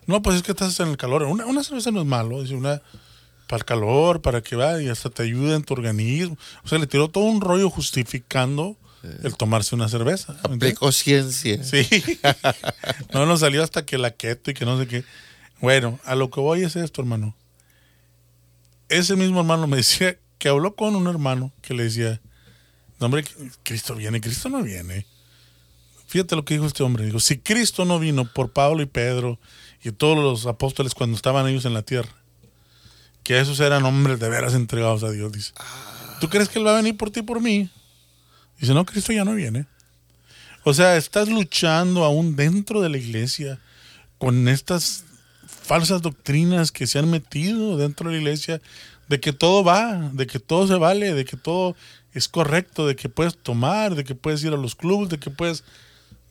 [0.05, 1.23] no, pues es que estás en el calor.
[1.23, 2.41] Una, una cerveza no es malo.
[2.41, 2.81] Dice, una
[3.47, 6.37] para el calor, para que vaya y hasta te ayuda en tu organismo.
[6.63, 8.77] O sea, le tiró todo un rollo justificando
[9.23, 10.37] el tomarse una cerveza.
[10.43, 11.61] Aplicó ciencia.
[11.63, 11.87] Sí.
[13.13, 15.03] no nos salió hasta que la keto y que no sé qué.
[15.59, 17.35] Bueno, a lo que voy es esto, hermano.
[18.89, 22.21] Ese mismo hermano me decía que habló con un hermano que le decía,
[23.01, 23.25] no, hombre,
[23.63, 25.07] Cristo viene, Cristo no viene.
[26.05, 27.03] Fíjate lo que dijo este hombre.
[27.03, 29.39] Dijo, si Cristo no vino por Pablo y Pedro
[29.83, 32.11] y todos los apóstoles cuando estaban ellos en la tierra,
[33.23, 35.51] que esos eran hombres de veras entregados a Dios, dice.
[36.19, 37.71] ¿Tú crees que Él va a venir por ti y por mí?
[38.59, 39.65] Dice, no, Cristo ya no viene.
[40.63, 43.59] O sea, estás luchando aún dentro de la iglesia
[44.19, 45.05] con estas
[45.47, 48.61] falsas doctrinas que se han metido dentro de la iglesia
[49.07, 51.75] de que todo va, de que todo se vale, de que todo
[52.13, 55.29] es correcto, de que puedes tomar, de que puedes ir a los clubes, de que
[55.29, 55.63] puedes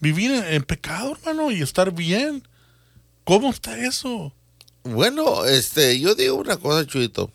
[0.00, 2.42] vivir en, pecado, hermano, y estar bien.
[3.24, 4.32] ¿Cómo está eso?
[4.82, 7.30] Bueno, este, yo digo una cosa, Chuito.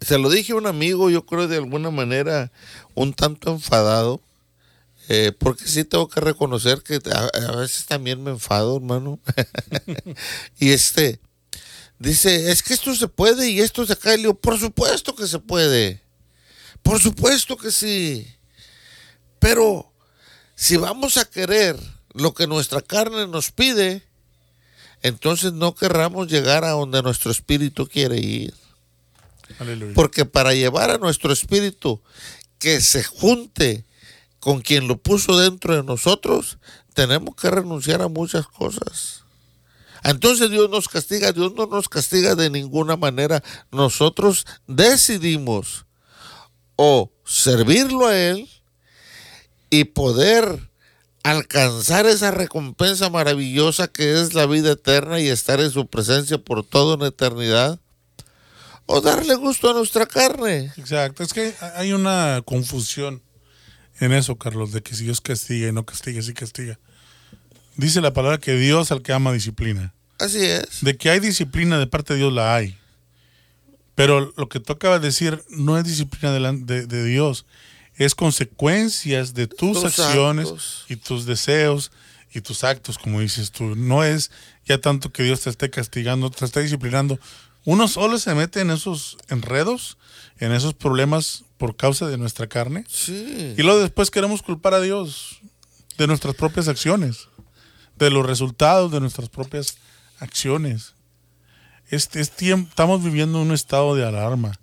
[0.00, 2.52] Se lo dije a un amigo, yo creo de alguna manera
[2.94, 4.20] un tanto enfadado,
[5.08, 9.18] eh, porque sí tengo que reconocer que a, a veces también me enfado, hermano.
[10.58, 11.20] y este,
[11.98, 14.16] dice, es que esto se puede y esto se cae.
[14.16, 16.02] Le digo, por supuesto que se puede.
[16.82, 18.26] Por supuesto que sí.
[19.38, 19.92] Pero
[20.54, 21.76] si vamos a querer
[22.14, 24.02] lo que nuestra carne nos pide,
[25.02, 28.54] entonces no querramos llegar a donde nuestro espíritu quiere ir.
[29.58, 29.94] Aleluya.
[29.94, 32.00] Porque para llevar a nuestro espíritu
[32.58, 33.84] que se junte
[34.40, 36.58] con quien lo puso dentro de nosotros,
[36.94, 39.22] tenemos que renunciar a muchas cosas.
[40.04, 43.42] Entonces Dios nos castiga, Dios no nos castiga de ninguna manera.
[43.70, 45.86] Nosotros decidimos
[46.80, 48.48] o servirlo a Él
[49.68, 50.70] y poder
[51.24, 56.64] alcanzar esa recompensa maravillosa que es la vida eterna y estar en su presencia por
[56.64, 57.80] toda una eternidad,
[58.86, 60.72] o darle gusto a nuestra carne.
[60.76, 61.24] Exacto.
[61.24, 63.20] Es que hay una confusión
[63.98, 66.78] en eso, Carlos, de que si Dios castiga y no castiga, sí castiga.
[67.76, 69.92] Dice la palabra que Dios al que ama disciplina.
[70.20, 70.82] Así es.
[70.82, 72.78] De que hay disciplina de parte de Dios, la hay.
[73.98, 77.46] Pero lo que tú acabas de decir no es disciplina de, de- de Dios,
[77.96, 80.84] es consecuencias de tus Tus acciones actos.
[80.88, 81.90] y tus deseos
[82.32, 83.74] y tus actos, como dices tú.
[83.74, 84.30] No es
[84.66, 87.18] ya tanto que Dios te esté castigando, te esté disciplinando.
[87.64, 89.98] Uno solo se mete en esos enredos,
[90.38, 92.84] en esos problemas por causa de nuestra carne.
[92.88, 93.54] Sí.
[93.58, 95.40] Y luego después queremos culpar a Dios
[95.96, 97.26] de nuestras propias acciones,
[97.96, 99.76] de los resultados de nuestras propias
[100.20, 100.94] acciones.
[101.90, 104.58] Este tiempo, estamos viviendo un estado de alarma.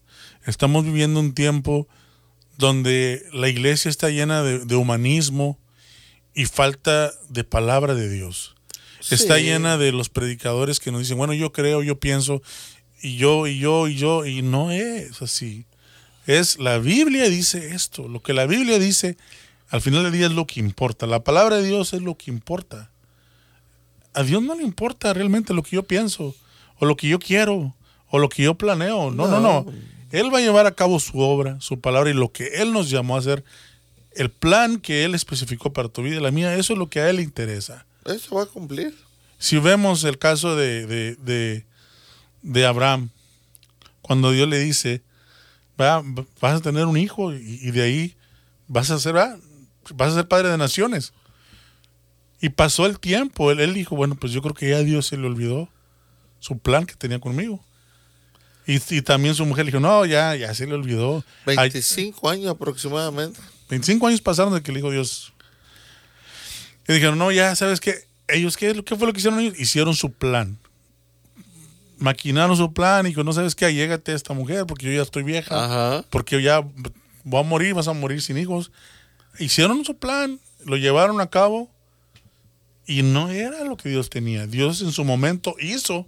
[0.45, 1.87] Estamos viviendo un tiempo
[2.57, 5.57] donde la iglesia está llena de, de humanismo
[6.35, 8.55] y falta de palabra de Dios.
[9.09, 12.41] Está llena de los predicadores que nos dicen, bueno, yo creo, yo pienso,
[13.01, 15.65] y yo, y yo, y yo, y no es así.
[16.25, 19.15] Es la Biblia dice esto, lo que la Biblia dice,
[19.69, 21.05] al final del día es lo que importa.
[21.05, 22.89] La palabra de Dios es lo que importa.
[24.13, 26.35] A Dios no le importa realmente lo que yo pienso,
[26.79, 27.73] o lo que yo quiero,
[28.09, 29.11] o lo que yo planeo.
[29.11, 29.63] No, no, no.
[29.63, 29.73] No.
[30.11, 32.89] Él va a llevar a cabo su obra, su palabra y lo que Él nos
[32.89, 33.43] llamó a hacer,
[34.11, 36.99] el plan que Él especificó para tu vida y la mía, eso es lo que
[37.01, 37.85] a Él le interesa.
[38.05, 38.95] Eso va a cumplir.
[39.37, 41.65] Si vemos el caso de, de, de,
[42.41, 43.09] de Abraham,
[44.01, 45.01] cuando Dios le dice,
[45.79, 46.01] "Va,
[46.39, 48.15] vas a tener un hijo y, y de ahí
[48.67, 49.37] vas a ser, va,
[49.95, 51.13] vas a ser padre de naciones.
[52.41, 55.07] Y pasó el tiempo, él, él dijo, bueno, pues yo creo que ya a Dios
[55.07, 55.69] se le olvidó
[56.45, 57.59] su plan que tenía conmigo.
[58.67, 61.23] Y, y también su mujer le dijo, no, ya, ya se le olvidó.
[61.47, 63.39] Ay, 25 años aproximadamente.
[63.69, 65.33] 25 años pasaron de que le dijo Dios.
[66.87, 67.95] Y dijeron, no, ya, ¿sabes qué?
[68.27, 69.59] Ellos, ¿qué, qué fue lo que hicieron ellos?
[69.59, 70.59] Hicieron su plan.
[71.97, 75.01] Maquinaron su plan y dijo, no sabes qué, llégate a esta mujer porque yo ya
[75.01, 76.05] estoy vieja, Ajá.
[76.11, 76.61] porque yo ya
[77.23, 78.71] voy a morir, vas a morir sin hijos.
[79.39, 81.71] Hicieron su plan, lo llevaron a cabo
[82.85, 84.45] y no era lo que Dios tenía.
[84.45, 86.07] Dios en su momento hizo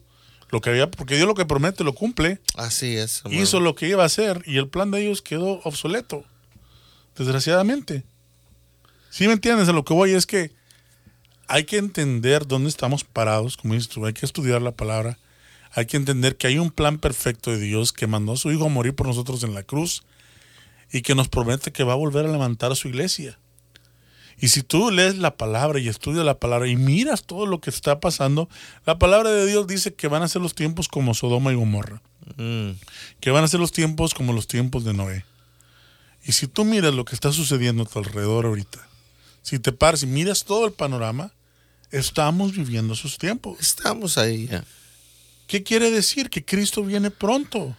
[0.50, 3.20] lo que había, porque Dios lo que promete lo cumple Así es.
[3.26, 3.42] hermano.
[3.42, 6.24] hizo lo que iba a hacer y el plan de ellos quedó obsoleto,
[7.18, 8.04] desgraciadamente.
[9.10, 9.68] ¿Sí me entiendes?
[9.70, 10.52] A lo que voy es que
[11.48, 15.18] hay que entender dónde estamos parados, como dices tú, hay que estudiar la palabra,
[15.72, 18.66] hay que entender que hay un plan perfecto de Dios que mandó a su Hijo
[18.66, 20.04] a morir por nosotros en la cruz
[20.92, 23.38] y que nos promete que va a volver a levantar a su iglesia.
[24.40, 27.70] Y si tú lees la palabra y estudias la palabra y miras todo lo que
[27.72, 28.50] está pasando,
[28.86, 32.02] la palabra de Dios dice que van a ser los tiempos como Sodoma y Gomorra
[32.36, 32.72] Mm.
[33.22, 35.24] que van a ser los tiempos como los tiempos de Noé.
[36.26, 38.86] Y si tú miras lo que está sucediendo a tu alrededor ahorita,
[39.42, 41.32] si te paras y miras todo el panorama,
[41.90, 43.58] estamos viviendo esos tiempos.
[43.62, 44.66] Estamos ahí ya.
[45.48, 46.30] ¿Qué quiere decir?
[46.30, 47.76] Que Cristo viene pronto.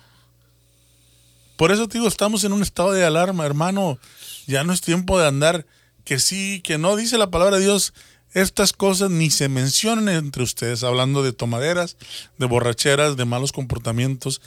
[1.56, 3.98] Por eso te digo, estamos en un estado de alarma, hermano.
[4.46, 5.66] Ya no es tiempo de andar
[6.08, 6.96] que sí, que no.
[6.96, 7.92] Dice la palabra de Dios,
[8.32, 11.98] estas cosas ni se mencionan entre ustedes, hablando de tomaderas,
[12.38, 14.40] de borracheras, de malos comportamientos,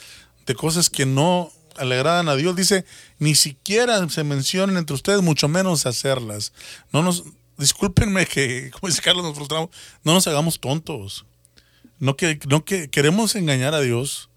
[0.47, 2.55] de cosas que no le agradan a Dios.
[2.55, 2.83] Dice,
[3.19, 6.51] ni siquiera se mencionan entre ustedes, mucho menos hacerlas.
[6.91, 7.25] No nos,
[7.59, 9.69] discúlpenme que, como dice Carlos, nos frustramos,
[10.03, 11.25] no nos hagamos tontos.
[11.99, 14.29] No que, no que queremos engañar a Dios.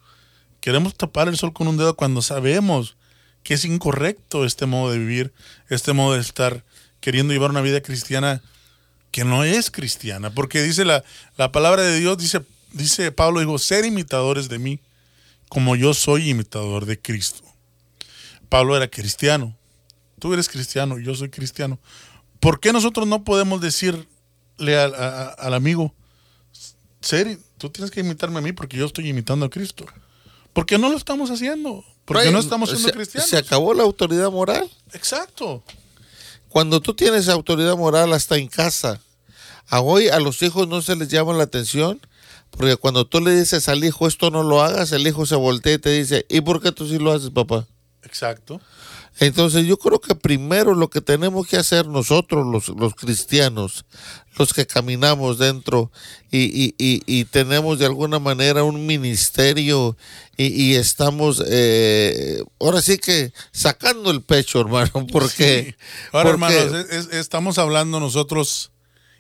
[0.61, 2.99] Queremos tapar el sol con un dedo cuando sabemos
[3.43, 5.33] que es incorrecto este modo de vivir,
[5.71, 6.65] este modo de estar
[7.05, 8.41] queriendo llevar una vida cristiana
[9.11, 10.31] que no es cristiana.
[10.31, 11.05] Porque dice la,
[11.37, 12.41] la palabra de Dios, dice,
[12.73, 14.81] dice Pablo, dijo, ser imitadores de mí,
[15.51, 17.43] como yo soy imitador de Cristo.
[18.49, 19.55] Pablo era cristiano.
[20.19, 21.79] Tú eres cristiano, yo soy cristiano.
[22.41, 24.07] ¿Por qué nosotros no podemos decirle
[24.57, 25.95] al, a- al amigo,
[27.03, 29.85] ser, tú tienes que imitarme a mí porque yo estoy imitando a Cristo?
[30.55, 31.85] Porque no lo estamos haciendo.
[32.07, 33.29] Porque no estamos siendo se, cristianos.
[33.29, 34.71] Se acabó la autoridad moral.
[34.95, 35.63] Exacto.
[36.55, 39.01] Cuando tú tienes autoridad moral hasta en casa,
[39.67, 42.01] a hoy a los hijos no se les llama la atención,
[42.53, 45.73] porque cuando tú le dices al hijo esto no lo hagas, el hijo se voltea
[45.73, 47.67] y te dice, ¿y por qué tú sí lo haces, papá?
[48.05, 48.61] Exacto.
[49.21, 53.85] Entonces yo creo que primero lo que tenemos que hacer nosotros, los, los cristianos,
[54.37, 55.93] los que caminamos dentro
[56.31, 59.97] y, y, y, y tenemos de alguna manera un ministerio
[60.37, 65.77] y, estamos, eh, ahora sí que sacando el pecho, hermano, porque...
[66.13, 66.73] Ahora, hermanos,
[67.13, 68.73] estamos hablando nosotros,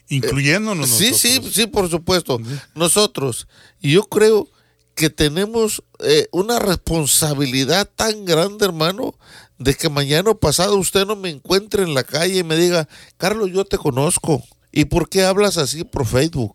[0.08, 0.90] incluyéndonos.
[0.90, 2.40] sí, sí, sí, por supuesto,
[2.74, 3.46] nosotros.
[3.80, 4.48] Yo creo
[4.94, 9.14] que tenemos eh, una responsabilidad tan grande, hermano,
[9.58, 12.88] de que mañana o pasado usted no me encuentre en la calle y me diga,
[13.16, 14.42] Carlos, yo te conozco.
[14.72, 16.54] ¿Y por qué hablas así por Facebook?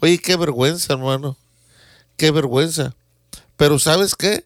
[0.00, 1.36] Oye, qué vergüenza, hermano.
[2.16, 2.94] Qué vergüenza.
[3.56, 4.44] Pero ¿sabes qué?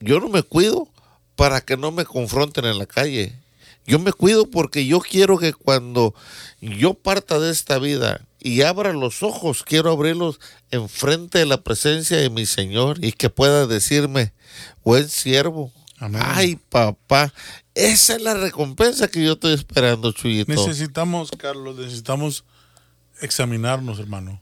[0.00, 0.88] Yo no me cuido
[1.36, 3.34] para que no me confronten en la calle.
[3.86, 6.14] Yo me cuido porque yo quiero que cuando
[6.60, 10.40] yo parta de esta vida y abra los ojos, quiero abrirlos
[10.70, 14.32] enfrente de la presencia de mi Señor y que pueda decirme,
[14.84, 15.72] buen siervo.
[16.00, 17.32] Ay, papá,
[17.74, 20.50] esa es la recompensa que yo estoy esperando, Chuyito.
[20.50, 22.44] Necesitamos, Carlos, necesitamos
[23.20, 24.40] examinarnos, hermano.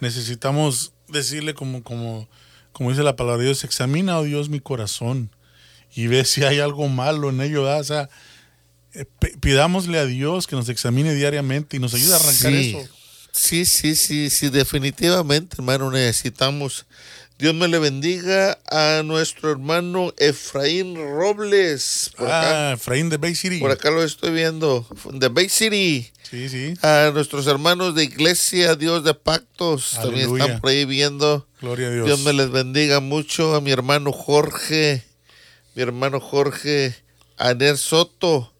[0.00, 2.28] Necesitamos decirle como, como,
[2.72, 5.30] como dice la palabra de Dios, examina, oh Dios, mi corazón
[5.94, 7.64] y ve si hay algo malo en ello.
[7.64, 8.08] O sea,
[8.92, 9.06] eh,
[9.40, 12.78] pidámosle a Dios que nos examine diariamente y nos ayude a arrancar eso
[13.32, 16.86] Sí, sí, sí, sí, definitivamente, hermano, necesitamos.
[17.44, 22.10] Dios me le bendiga a nuestro hermano Efraín Robles.
[22.16, 23.58] Por ah, Efraín de Bay City.
[23.58, 24.86] Por acá lo estoy viendo.
[25.12, 26.10] De Bay City.
[26.22, 26.72] Sí, sí.
[26.80, 29.90] A nuestros hermanos de Iglesia Dios de Pactos.
[30.00, 31.46] También están por ahí viendo.
[31.60, 32.06] Gloria a Dios.
[32.06, 33.54] Dios me les bendiga mucho.
[33.54, 35.04] A mi hermano Jorge.
[35.74, 36.94] Mi hermano Jorge
[37.36, 38.54] Aner Soto.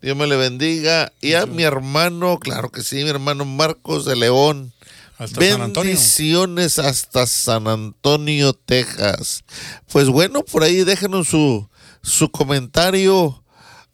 [0.00, 1.12] Dios me le bendiga.
[1.20, 4.72] Y a mi hermano, claro que sí, mi hermano Marcos de León.
[5.20, 9.44] Hasta Bendiciones hasta San Antonio, Texas.
[9.92, 11.68] Pues bueno, por ahí déjenos su,
[12.02, 13.44] su comentario.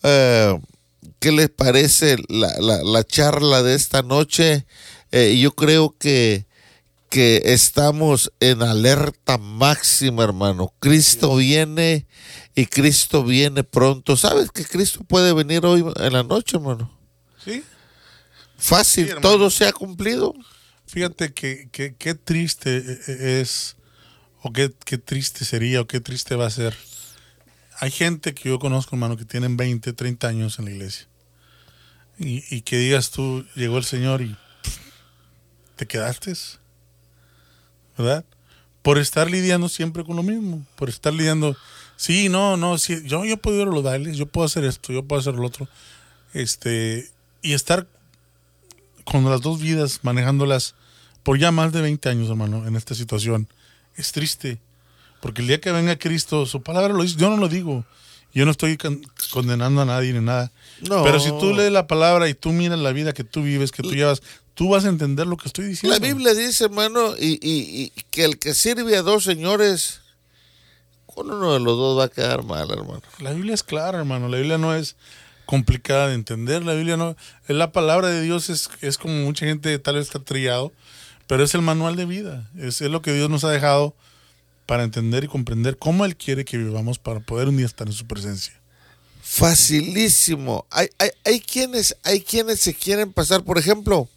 [0.05, 0.57] Eh,
[1.19, 4.67] ¿Qué les parece la, charla de esta noche?
[5.11, 6.47] Eh, yo creo que,
[7.11, 10.75] que estamos en alerta máxima, hermano.
[10.79, 12.07] Cristo viene
[12.55, 14.17] y Cristo viene pronto.
[14.17, 16.97] ¿Sabes que Cristo puede venir hoy en la noche, hermano?
[17.45, 17.65] Sí.
[18.57, 20.33] Fácil, todo se ha cumplido.
[20.87, 23.77] Fíjate que, qué triste e, e, es,
[24.43, 26.75] o qué, triste sería, o qué triste va a ser.
[27.79, 31.07] Hay gente que yo conozco, hermano, que tienen 20, 30 años en la iglesia.
[32.19, 34.37] Y, y que digas tú, llegó el Señor y
[35.77, 36.33] te quedaste.
[37.99, 38.25] ¿Verdad?
[38.83, 41.57] Por estar lidiando siempre con lo mismo, por estar lidiando
[41.97, 44.93] Sí, no, no, sí, yo, yo puedo ir a los bailes, yo puedo hacer esto,
[44.93, 45.67] yo puedo hacer lo otro.
[46.35, 47.87] Este, y estar
[49.07, 50.75] con las dos vidas, manejándolas
[51.23, 53.49] por ya más de 20 años, hermano, en esta situación.
[53.97, 54.59] Es triste,
[55.21, 57.85] porque el día que venga Cristo, su palabra lo dice, yo no lo digo,
[58.35, 58.77] yo no estoy
[59.33, 60.53] condenando a nadie ni nada.
[60.87, 61.03] No.
[61.03, 63.83] Pero si tú lees la palabra y tú miras la vida que tú vives, que
[63.83, 64.23] tú llevas,
[64.55, 65.99] tú vas a entender lo que estoy diciendo.
[65.99, 70.03] La Biblia dice, hermano, y, y, y que el que sirve a dos señores
[71.17, 73.03] uno de los dos va a quedar mal, hermano.
[73.21, 74.29] La Biblia es clara, hermano.
[74.29, 74.97] La Biblia no es
[75.47, 76.65] complicada de entender.
[76.65, 77.17] La Biblia no.
[77.49, 80.73] La palabra de Dios, es, es como mucha gente tal vez está trillado,
[81.27, 82.51] pero es el manual de vida.
[82.59, 83.95] Es, es lo que Dios nos ha dejado
[84.67, 87.93] para entender y comprender cómo Él quiere que vivamos para poder un día estar en
[87.93, 88.53] su presencia.
[89.23, 90.67] Facilísimo.
[90.71, 94.09] Hay, hay, hay, quienes, hay quienes se quieren pasar, por ejemplo,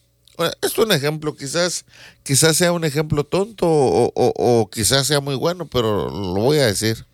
[0.61, 1.85] es un ejemplo, quizás,
[2.23, 7.05] quizás sea un ejemplo tonto o, quizás sea muy bueno, pero lo voy a decir.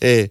[0.00, 0.30] Eh,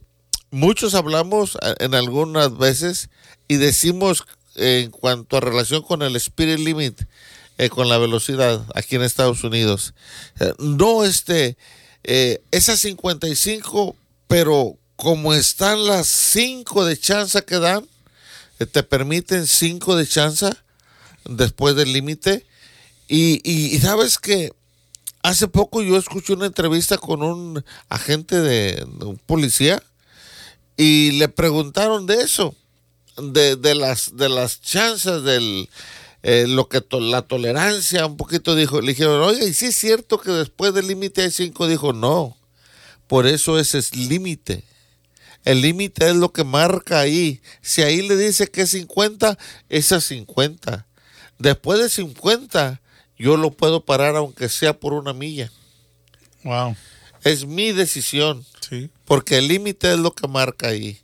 [0.52, 3.10] muchos hablamos en algunas veces
[3.48, 4.26] y decimos
[4.56, 7.02] en cuanto a relación con el speed limit,
[7.58, 9.94] eh, con la velocidad aquí en Estados Unidos,
[10.40, 11.58] eh, no este,
[12.04, 13.96] esas 55,
[14.28, 17.88] pero como están las 5 de chanza que dan,
[18.72, 20.58] te permiten 5 de chanza,
[21.26, 22.46] después del límite.
[23.08, 24.52] Y, sabes que
[25.24, 29.82] hace poco yo escuché una entrevista con un agente de, un policía
[30.80, 32.56] y le preguntaron de eso,
[33.18, 35.70] de, de las, de las chances del...
[36.22, 40.20] Eh, lo que la tolerancia un poquito dijo, le dijeron, oye, ¿y si es cierto
[40.20, 41.68] que después del límite hay cinco?
[41.68, 42.38] Dijo, no,
[43.08, 44.64] por eso ese es límite.
[45.44, 47.42] El límite es lo que marca ahí.
[47.62, 50.86] Si ahí le dice que es 50, es a 50.
[51.40, 52.82] Después de 50,
[53.18, 55.52] yo lo puedo parar aunque sea por una milla.
[56.44, 56.76] Wow.
[57.24, 58.46] Es mi decisión.
[59.06, 61.02] Porque el límite es lo que marca ahí.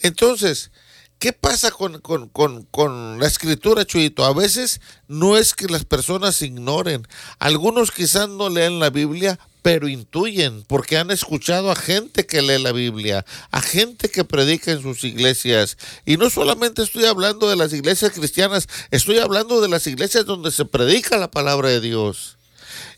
[0.00, 0.70] Entonces,
[1.18, 4.24] ¿qué pasa con, con, la escritura, Chuyito?
[4.24, 7.06] A veces no es que las personas ignoren.
[7.38, 12.62] Algunos quizás no leen la Biblia pero intuyen porque han escuchado a gente que lee
[12.62, 15.76] la Biblia, a gente que predica en sus iglesias.
[16.06, 20.50] Y no solamente estoy hablando de las iglesias cristianas, estoy hablando de las iglesias donde
[20.50, 22.38] se predica la palabra de Dios.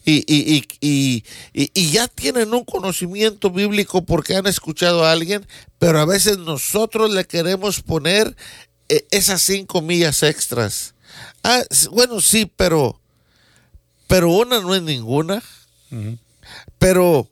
[0.05, 5.47] Y, y, y, y, ya tienen un conocimiento bíblico porque han escuchado a alguien,
[5.79, 8.37] pero a veces nosotros le queremos poner
[8.89, 10.95] eh, esas cinco millas extras.
[11.45, 13.01] Ah, bueno, sí, pero,
[14.09, 15.43] pero una no es ninguna.
[16.79, 17.29] Pero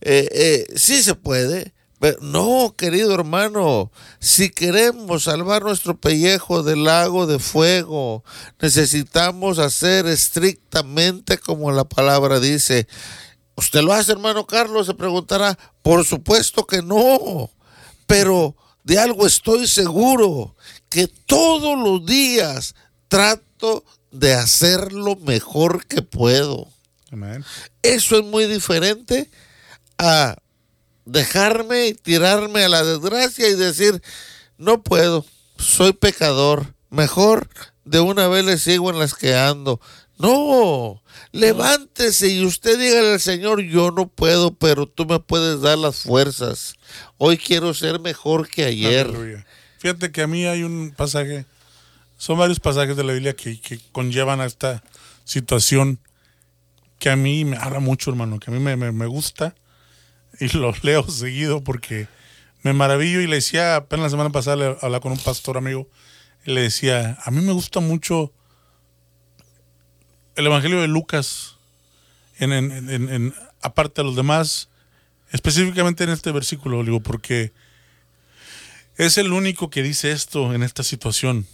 [0.00, 1.71] eh, eh, sí se puede.
[2.20, 8.24] No, querido hermano, si queremos salvar nuestro pellejo del lago de fuego,
[8.60, 12.88] necesitamos hacer estrictamente como la palabra dice.
[13.54, 14.86] ¿Usted lo hace, hermano Carlos?
[14.86, 15.56] Se preguntará.
[15.82, 17.50] Por supuesto que no.
[18.06, 20.56] Pero de algo estoy seguro,
[20.88, 22.74] que todos los días
[23.06, 26.66] trato de hacer lo mejor que puedo.
[27.82, 29.30] Eso es muy diferente
[29.98, 30.36] a
[31.04, 34.02] dejarme y tirarme a la desgracia y decir,
[34.58, 35.24] no puedo,
[35.58, 37.48] soy pecador, mejor
[37.84, 39.80] de una vez le sigo en las que ando.
[40.18, 45.78] No, levántese y usted dígale al Señor, yo no puedo, pero tú me puedes dar
[45.78, 46.74] las fuerzas.
[47.18, 49.44] Hoy quiero ser mejor que ayer.
[49.78, 51.44] Fíjate que a mí hay un pasaje,
[52.18, 54.84] son varios pasajes de la Biblia que, que conllevan a esta
[55.24, 55.98] situación
[57.02, 59.56] que a mí me habla mucho, hermano, que a mí me, gusta
[60.40, 62.08] y lo leo seguido porque
[62.62, 65.88] me maravillo y le decía, apenas la semana pasada le hablaba con un pastor amigo
[66.44, 68.32] y le decía, a mí me gusta mucho
[70.36, 71.56] el Evangelio de Lucas,
[72.38, 74.68] en, aparte de los demás,
[75.30, 77.52] específicamente en este versículo, digo, porque
[78.96, 81.46] es el único que dice esto en esta situación.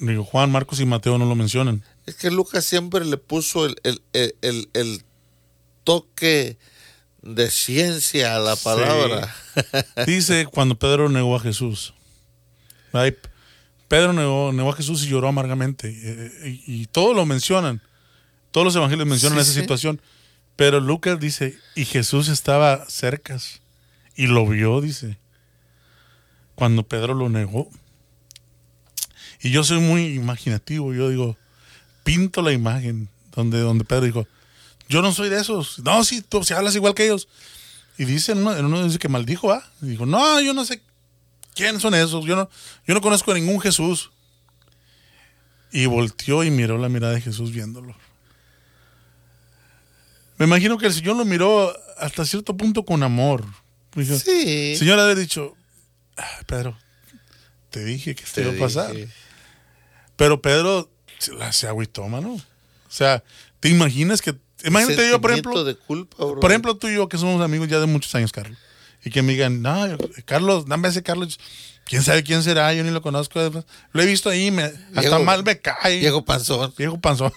[0.00, 1.84] Digo, Juan, Marcos y Mateo no lo mencionan.
[2.06, 5.04] Es que Lucas siempre le puso el,
[5.84, 6.58] toque
[7.24, 9.34] de ciencia a la palabra.
[10.06, 11.94] Dice cuando Pedro negó a Jesús.
[13.88, 15.90] Pedro negó, a Jesús y lloró amargamente.
[16.66, 17.80] Y, todos lo mencionan.
[18.50, 20.00] Todos los evangelios mencionan esa situación.
[20.56, 23.38] Pero Lucas dice, y Jesús estaba cerca.
[24.14, 25.18] Y lo vio, dice.
[26.54, 27.68] Cuando Pedro lo negó.
[29.40, 30.94] Y yo soy muy imaginativo.
[30.94, 31.36] Yo digo,
[32.04, 34.26] pinto la imagen donde, donde Pedro dijo,
[34.88, 35.78] yo no soy de esos.
[35.80, 37.28] No, si tú si hablas igual que ellos.
[37.96, 39.64] Y dice, en uno, dice que maldijo, ¿ah?
[39.80, 40.82] Y dijo, no, yo no sé
[41.54, 42.24] quiénes son esos.
[42.24, 42.50] Yo no,
[42.86, 44.10] yo no conozco a ningún Jesús.
[45.70, 47.94] Y volteó y miró la mirada de Jesús viéndolo.
[50.36, 53.44] Me imagino que el Señor lo miró hasta cierto punto con amor.
[53.94, 54.72] sí.
[54.72, 55.56] El Señor había dicho,
[56.16, 56.76] ah, Pedro,
[57.70, 58.94] te dije que esto iba a pasar.
[60.16, 62.34] Pero Pedro se, se agüitó, mano.
[62.34, 62.40] O
[62.88, 63.22] sea,
[63.60, 64.34] ¿te imaginas que...
[64.64, 65.64] Imagínate yo, por ejemplo...
[65.64, 68.58] De culpa, por ejemplo, tú y yo, que somos amigos ya de muchos años, Carlos.
[69.04, 71.38] Y que me digan, no, Carlos, dame ese Carlos.
[71.84, 72.72] ¿Quién sabe quién será?
[72.72, 73.38] Yo ni lo conozco.
[73.92, 76.00] Lo he visto ahí, me, hasta mal me cae.
[76.00, 76.72] Viejo panzón.
[76.78, 77.32] Viejo panzón.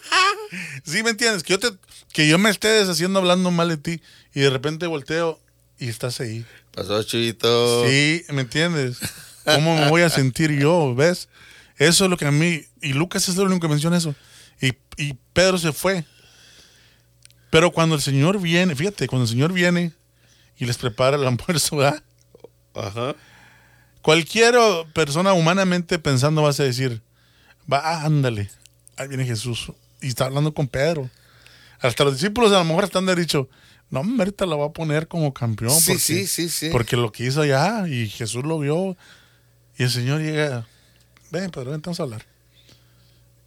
[0.84, 1.42] sí, ¿me entiendes?
[1.42, 1.68] Que yo, te,
[2.12, 4.00] que yo me esté deshaciendo hablando mal de ti
[4.34, 5.38] y de repente volteo
[5.78, 6.46] y estás ahí.
[6.72, 7.86] Pasó, chivito.
[7.86, 8.98] Sí, ¿me entiendes?
[9.44, 10.94] ¿Cómo me voy a sentir yo?
[10.94, 11.28] ¿Ves?
[11.78, 14.14] Eso es lo que a mí, y Lucas es el único que menciona eso.
[14.60, 14.72] Y,
[15.34, 16.04] Pedro se fue.
[17.50, 19.92] Pero cuando el Señor viene, fíjate, cuando el Señor viene
[20.58, 22.02] y les prepara el almuerzo, ¿verdad?
[22.74, 23.14] Ajá.
[24.02, 24.54] Cualquier
[24.92, 27.02] persona humanamente pensando va a decir,
[27.72, 28.50] va, ándale,
[28.96, 29.72] ahí viene Jesús.
[30.00, 31.10] Y está hablando con Pedro.
[31.80, 33.48] Hasta los discípulos a lo mejor están de dicho,
[33.90, 35.70] no, ahorita lo va a poner como campeón.
[35.70, 36.68] Sí, porque, sí, sí, sí.
[36.70, 38.96] Porque lo que hizo allá y Jesús lo vio.
[39.78, 40.66] Y el Señor llega,
[41.30, 42.24] ven, Pedro, ven, vamos a hablar.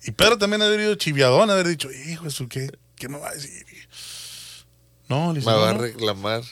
[0.03, 3.33] Y Pedro también ha haber chiviadón, haber dicho, hijo, eso, ¿qué, ¿qué me va a
[3.33, 3.65] decir?
[5.09, 6.43] No, le Me va a reclamar.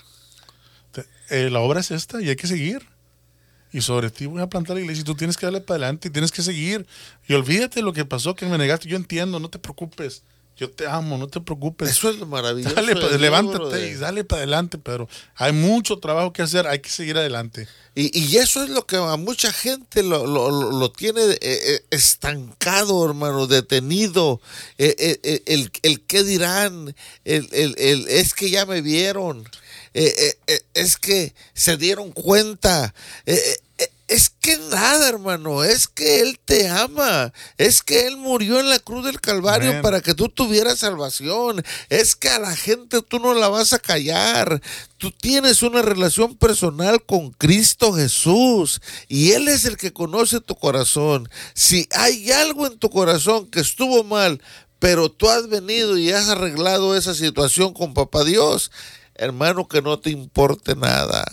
[1.29, 2.85] Eh, la obra es esta y hay que seguir.
[3.71, 6.07] Y sobre ti voy a plantar la iglesia y tú tienes que darle para adelante
[6.07, 6.87] y tienes que seguir.
[7.27, 8.87] Y olvídate lo que pasó, que me negaste.
[8.87, 10.23] Yo entiendo, no te preocupes.
[10.57, 11.87] Yo te amo, no te preocupes.
[11.89, 12.73] Eso es lo maravilloso.
[12.73, 15.07] Dale, levántate y dale para adelante, Pedro.
[15.35, 17.67] Hay mucho trabajo que hacer, hay que seguir adelante.
[17.93, 21.85] Y, y eso es lo que a mucha gente lo, lo, lo tiene eh, eh,
[21.91, 24.41] estancado, hermano, detenido.
[24.79, 29.47] Eh, el, el, qué dirán, el, el, es que ya me vieron,
[29.93, 32.95] es que se dieron cuenta
[34.07, 38.79] es que nada, hermano, es que Él te ama, es que Él murió en la
[38.79, 43.33] cruz del Calvario para que tú tuvieras salvación, es que a la gente tú no
[43.33, 44.61] la vas a callar,
[44.97, 50.55] tú tienes una relación personal con Cristo Jesús y Él es el que conoce tu
[50.55, 51.29] corazón.
[51.53, 54.41] Si hay algo en tu corazón que estuvo mal,
[54.79, 58.71] pero tú has venido y has arreglado esa situación con papá Dios,
[59.15, 61.25] hermano, que no te importe nada.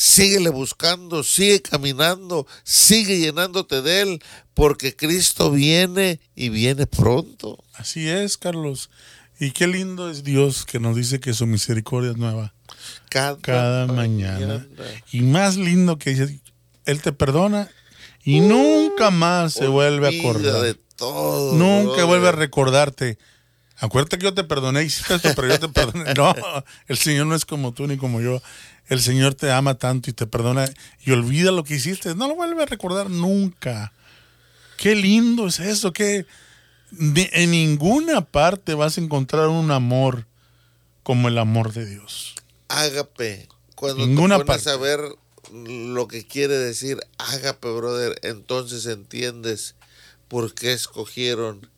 [0.00, 4.22] Síguele buscando, sigue caminando, sigue llenándote de Él,
[4.54, 7.64] porque Cristo viene y viene pronto.
[7.74, 8.90] Así es, Carlos.
[9.40, 12.54] Y qué lindo es Dios que nos dice que su misericordia es nueva
[13.08, 14.64] cada, mañana.
[15.10, 16.40] Y más lindo que dice,
[16.84, 17.68] Él te perdona
[18.22, 20.62] y nunca más se vuelve a acordar.
[20.62, 23.18] De todo, nunca vuelve a recordarte.
[23.80, 26.14] Acuérdate que yo te perdoné, hiciste esto, pero yo te perdoné.
[26.16, 26.34] No,
[26.86, 28.40] el Señor no es como tú ni como yo.
[28.88, 30.70] El Señor te ama tanto y te perdona
[31.04, 32.14] y olvida lo que hiciste.
[32.14, 33.92] No lo vuelve a recordar nunca.
[34.76, 36.26] Qué lindo es eso, que
[36.92, 40.26] en ninguna parte vas a encontrar un amor
[41.02, 42.34] como el amor de Dios.
[42.68, 43.48] Ágape.
[43.74, 45.00] Cuando Ninguna te a ver
[45.52, 49.74] lo que quiere decir ágape, brother, entonces entiendes
[50.28, 51.70] por qué escogieron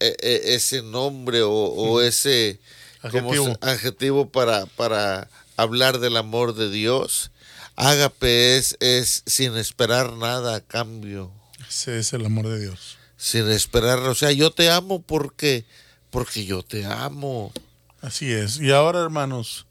[0.00, 2.60] e, e, ese nombre o, ese
[3.06, 7.30] adjetivo, adjetivo para, para hablar del amor de Dios.
[7.76, 11.30] Ágape es, es sin esperar nada a cambio.
[11.68, 12.98] Ese es el amor de Dios.
[13.16, 15.64] Sin esperar, o sea, yo te amo porque,
[16.10, 17.52] porque yo te amo.
[18.00, 18.60] Así es.
[18.60, 19.66] Y ahora, hermanos,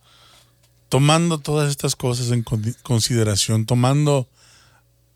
[0.89, 2.43] tomando todas estas cosas en
[2.83, 4.27] consideración, tomando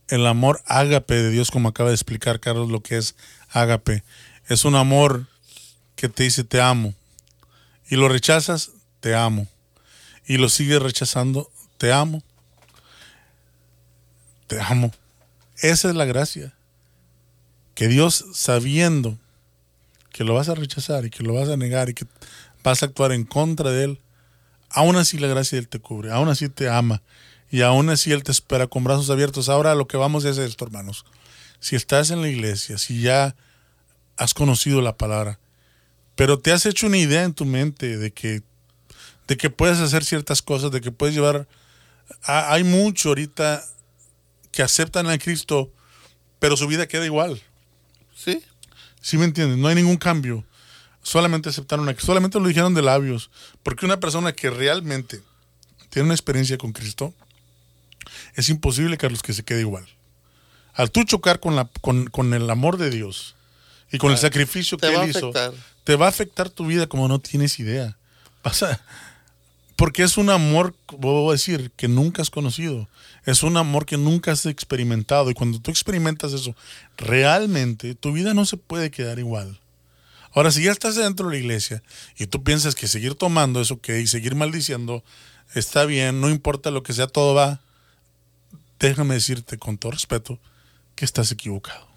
[0.07, 3.15] el amor ágape de Dios, como acaba de explicar Carlos lo que es
[3.51, 4.03] ágape,
[4.47, 5.27] es un amor
[5.95, 6.93] que te dice te amo.
[7.89, 9.47] Y lo rechazas, te amo.
[10.25, 12.23] Y lo sigues rechazando, te amo.
[14.47, 14.91] Te amo.
[15.57, 16.53] Esa es la gracia.
[17.73, 19.17] Que Dios, sabiendo
[20.11, 22.05] que lo vas a rechazar y que lo vas a negar y que
[22.63, 23.99] vas a actuar en contra de Él,
[24.69, 27.01] aún así la gracia de Él te cubre, aún así te ama
[27.49, 29.49] y aún así Él te espera con brazos abiertos.
[29.49, 31.05] Ahora lo que vamos a hacer es esto, hermanos.
[31.59, 33.35] Si estás en la iglesia, si ya
[34.17, 35.39] has conocido la palabra,
[36.19, 38.43] pero te has hecho una idea en tu mente de que,
[39.25, 41.47] de que puedes hacer ciertas cosas, de que puedes llevar...
[42.23, 43.63] hay mucho ahorita
[44.51, 45.71] que aceptan a Cristo,
[46.37, 47.41] pero su vida queda igual.
[48.13, 48.43] ¿Sí?
[48.99, 49.57] ¿Sí me entiendes?
[49.59, 50.43] No hay ningún cambio
[51.01, 53.31] solamente aceptaron a solamente lo dijeron de labios,
[53.63, 55.21] porque una persona que realmente
[55.89, 57.13] tiene una experiencia con Cristo,
[58.35, 59.87] es imposible, Carlos, que se quede igual.
[60.73, 63.37] Al tú chocar con, la, con, el amor de Dios
[63.91, 65.31] y con el sacrificio que Él hizo,
[65.83, 67.97] te va a afectar tu vida como no tienes idea.
[68.41, 68.81] Pasa,
[69.79, 72.89] porque es un amor, voy a decir, que nunca has conocido.
[73.25, 75.31] Es un amor que nunca has experimentado.
[75.31, 76.53] Y cuando tú experimentas eso,
[76.97, 79.57] realmente tu vida no se puede quedar igual.
[80.33, 81.81] Ahora, si ya estás dentro de la iglesia
[82.17, 85.01] y tú piensas que seguir tomando eso que y seguir maldiciendo
[85.55, 87.61] está bien, no importa lo que sea, todo va,
[88.81, 90.39] déjame decirte con todo respeto
[90.95, 91.87] que estás equivocado.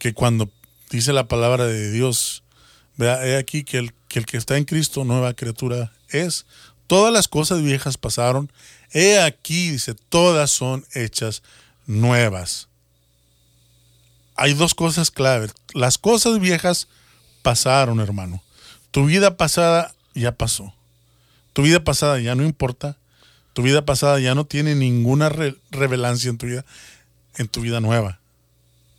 [0.00, 0.50] Que cuando
[0.90, 2.42] dice la palabra de Dios,
[2.96, 6.46] vea, he aquí que el, que está en Cristo, nueva criatura es.
[6.86, 8.50] Todas las cosas viejas pasaron.
[8.92, 11.42] He aquí, dice, todas son hechas
[11.86, 12.68] nuevas.
[14.36, 15.52] Hay dos cosas claves.
[15.74, 16.88] Las cosas viejas
[17.42, 18.42] pasaron, hermano.
[18.90, 20.72] Tu vida pasada ya pasó.
[21.52, 22.96] Tu vida pasada ya no importa.
[23.52, 25.28] Tu vida pasada ya no tiene ninguna
[25.70, 26.64] revelancia en tu vida,
[27.36, 28.20] en tu vida nueva.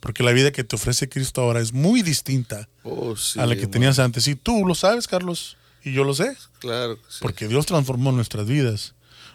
[0.00, 3.66] Porque la vida que te ofrece Cristo ahora es muy distinta oh, a la que
[3.66, 4.26] tenías antes.
[4.28, 6.36] Y tú lo sabes, Carlos, y yo lo sé.
[6.58, 6.98] Claro.
[7.20, 8.94] Porque Dios transformó nuestras vidas.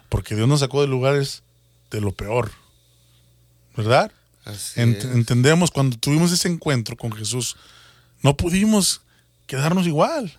[0.09, 1.43] Porque Dios nos sacó de lugares
[1.91, 2.51] de lo peor.
[3.77, 4.11] ¿Verdad?
[4.75, 7.55] Entendemos cuando tuvimos ese encuentro con Jesús
[8.25, 9.01] no pudimos
[9.45, 10.33] quedarnos igual.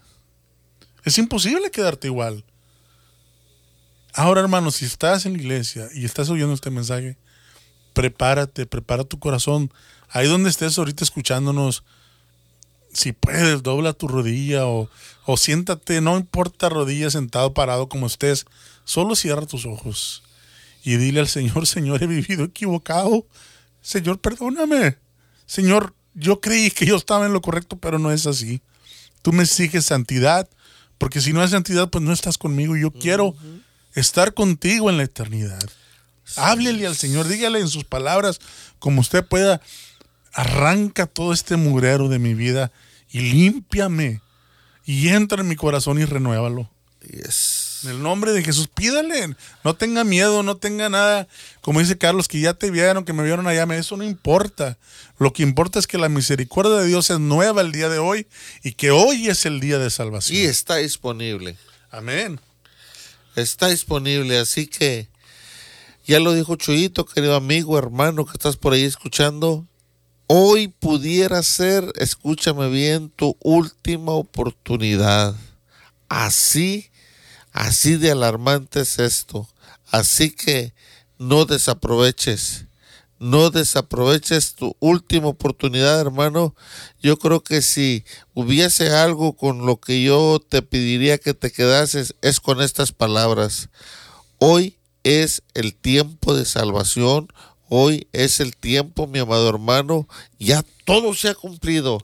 [1.05, 2.45] Es imposible quedarte igual.
[4.13, 7.17] Ahora, hermano, si estás en la iglesia y estás oyendo este mensaje,
[7.93, 9.71] prepárate, prepara tu corazón.
[10.11, 11.83] Ahí donde estés ahorita escuchándonos,
[12.93, 14.89] si puedes, dobla tu rodilla o,
[15.25, 18.47] o siéntate, no importa rodilla, sentado, parado, como estés,
[18.85, 20.23] solo cierra tus ojos
[20.87, 23.27] y dile al Señor, Señor, he vivido equivocado.
[23.83, 24.97] Señor, perdóname.
[25.45, 28.63] Señor, yo creí que yo estaba en lo correcto, pero no es así.
[29.21, 30.49] Tú me exiges santidad,
[30.97, 32.77] porque si no hay santidad, pues no estás conmigo.
[32.77, 33.35] Yo quiero
[33.97, 35.69] estar contigo en la eternidad.
[36.37, 38.39] Háblele al Señor, dígale en sus palabras,
[38.79, 39.61] como usted pueda,
[40.37, 42.71] arranca todo este mugrero de mi vida
[43.11, 44.21] y límpiame
[44.85, 46.71] y entra en mi corazón y renuévalo.
[47.83, 49.35] En el nombre de Jesús, pídale.
[49.65, 51.27] No tenga miedo, no tenga nada.
[51.63, 53.65] Como dice Carlos, que ya te vieron, que me vieron allá.
[53.77, 54.77] Eso no importa.
[55.19, 58.27] Lo que importa es que la misericordia de Dios es nueva el día de hoy
[58.63, 60.39] y que hoy es el día de salvación.
[60.39, 61.57] Y está disponible.
[61.91, 62.41] Amén.
[63.37, 64.39] Está disponible.
[64.39, 65.09] Así que
[66.07, 69.65] ya lo dijo Chuyito, querido amigo, hermano, que estás por ahí escuchando.
[70.29, 75.35] Hoy pudiera ser, escúchame bien, tu última oportunidad.
[76.09, 76.91] Así,
[77.53, 79.49] así de alarmante es esto.
[79.91, 80.75] Así que
[81.19, 82.67] no desaproveches
[83.19, 86.55] no desaproveches tu última oportunidad, hermano.
[87.01, 88.05] Yo creo que si
[88.35, 93.71] hubiese algo con lo que yo te pediría que te quedases, es con estas palabras.
[94.39, 97.29] Hoy es el tiempo de salvación.
[97.69, 100.09] Hoy es el tiempo, mi amado hermano.
[100.39, 102.01] Ya todo se ha cumplido.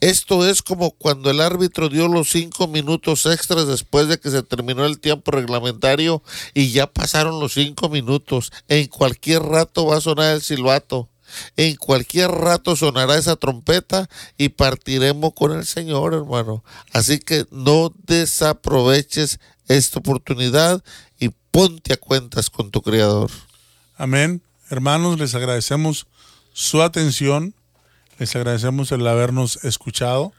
[0.00, 4.42] Esto es como cuando el árbitro dio los cinco minutos extras después de que se
[4.42, 6.22] terminó el tiempo reglamentario
[6.54, 8.52] y ya pasaron los cinco minutos.
[8.68, 11.08] En cualquier rato va a sonar el silbato.
[11.56, 16.64] En cualquier rato sonará esa trompeta y partiremos con el Señor, hermano.
[16.92, 20.82] Así que no desaproveches esta oportunidad
[21.18, 23.30] y ponte a cuentas con tu Creador.
[23.96, 24.42] Amén.
[24.72, 26.06] Hermanos, les agradecemos
[26.54, 27.54] su atención,
[28.18, 30.32] les agradecemos el habernos escuchado.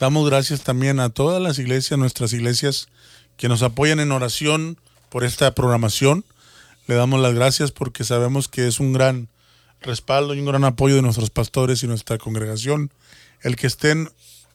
[0.00, 2.88] Damos gracias también a todas las iglesias, nuestras iglesias,
[3.36, 4.78] que nos apoyan en oración
[5.10, 6.24] por esta programación.
[6.86, 9.28] Le damos las gracias porque sabemos que es un gran
[9.82, 12.90] respaldo y un gran apoyo de nuestros pastores y nuestra congregación.
[13.42, 14.10] El que estén,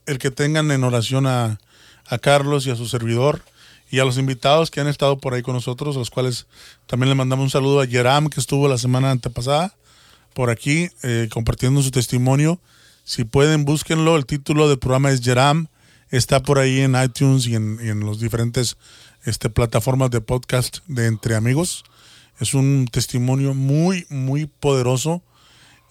[0.07, 1.59] el que tengan en oración a,
[2.07, 3.43] a Carlos y a su servidor
[3.91, 6.47] y a los invitados que han estado por ahí con nosotros, los cuales
[6.87, 9.75] también le mandamos un saludo a Yeram, que estuvo la semana antepasada
[10.33, 12.59] por aquí eh, compartiendo su testimonio.
[13.03, 14.15] Si pueden, búsquenlo.
[14.15, 15.67] El título del programa es Yeram.
[16.09, 18.77] Está por ahí en iTunes y en, y los diferentes
[19.25, 21.83] este, plataformas de podcast de Entre Amigos.
[22.39, 25.21] Es un testimonio muy, muy poderoso.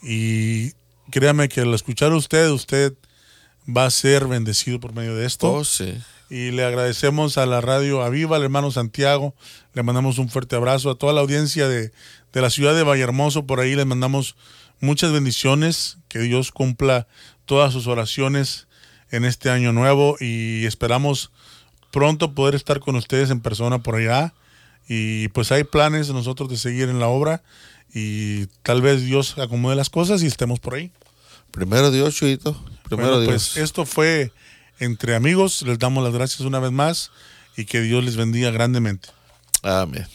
[0.03, 0.72] Y
[1.11, 2.94] créame que al escuchar a usted, usted
[3.68, 5.53] va a ser bendecido por medio de esto.
[5.53, 5.94] Oh, sí.
[6.31, 9.35] Y le agradecemos a la radio Aviva, al hermano Santiago.
[9.74, 11.91] Le mandamos un fuerte abrazo a toda la audiencia de,
[12.33, 13.47] la ciudad de Vallehermoso.
[13.47, 14.37] Por ahí les mandamos
[14.78, 15.99] muchas bendiciones.
[16.07, 17.09] Que Dios cumpla
[17.47, 18.68] todas sus oraciones
[19.11, 20.16] en este año nuevo.
[20.20, 21.33] Y esperamos
[21.91, 24.33] pronto poder estar con ustedes en persona por allá.
[24.89, 27.43] Y pues hay planes nosotros de seguir en la obra.
[27.93, 30.93] Y tal vez Dios acomode las cosas y estemos por ahí.
[31.51, 32.57] Primero Dios, Chuito.
[32.85, 33.33] Primero Dios.
[33.33, 34.31] Pues esto fue
[34.81, 35.62] entre amigos.
[35.62, 37.12] Les damos las gracias una vez más
[37.57, 39.09] y que Dios les bendiga grandemente.
[39.62, 40.07] Amén.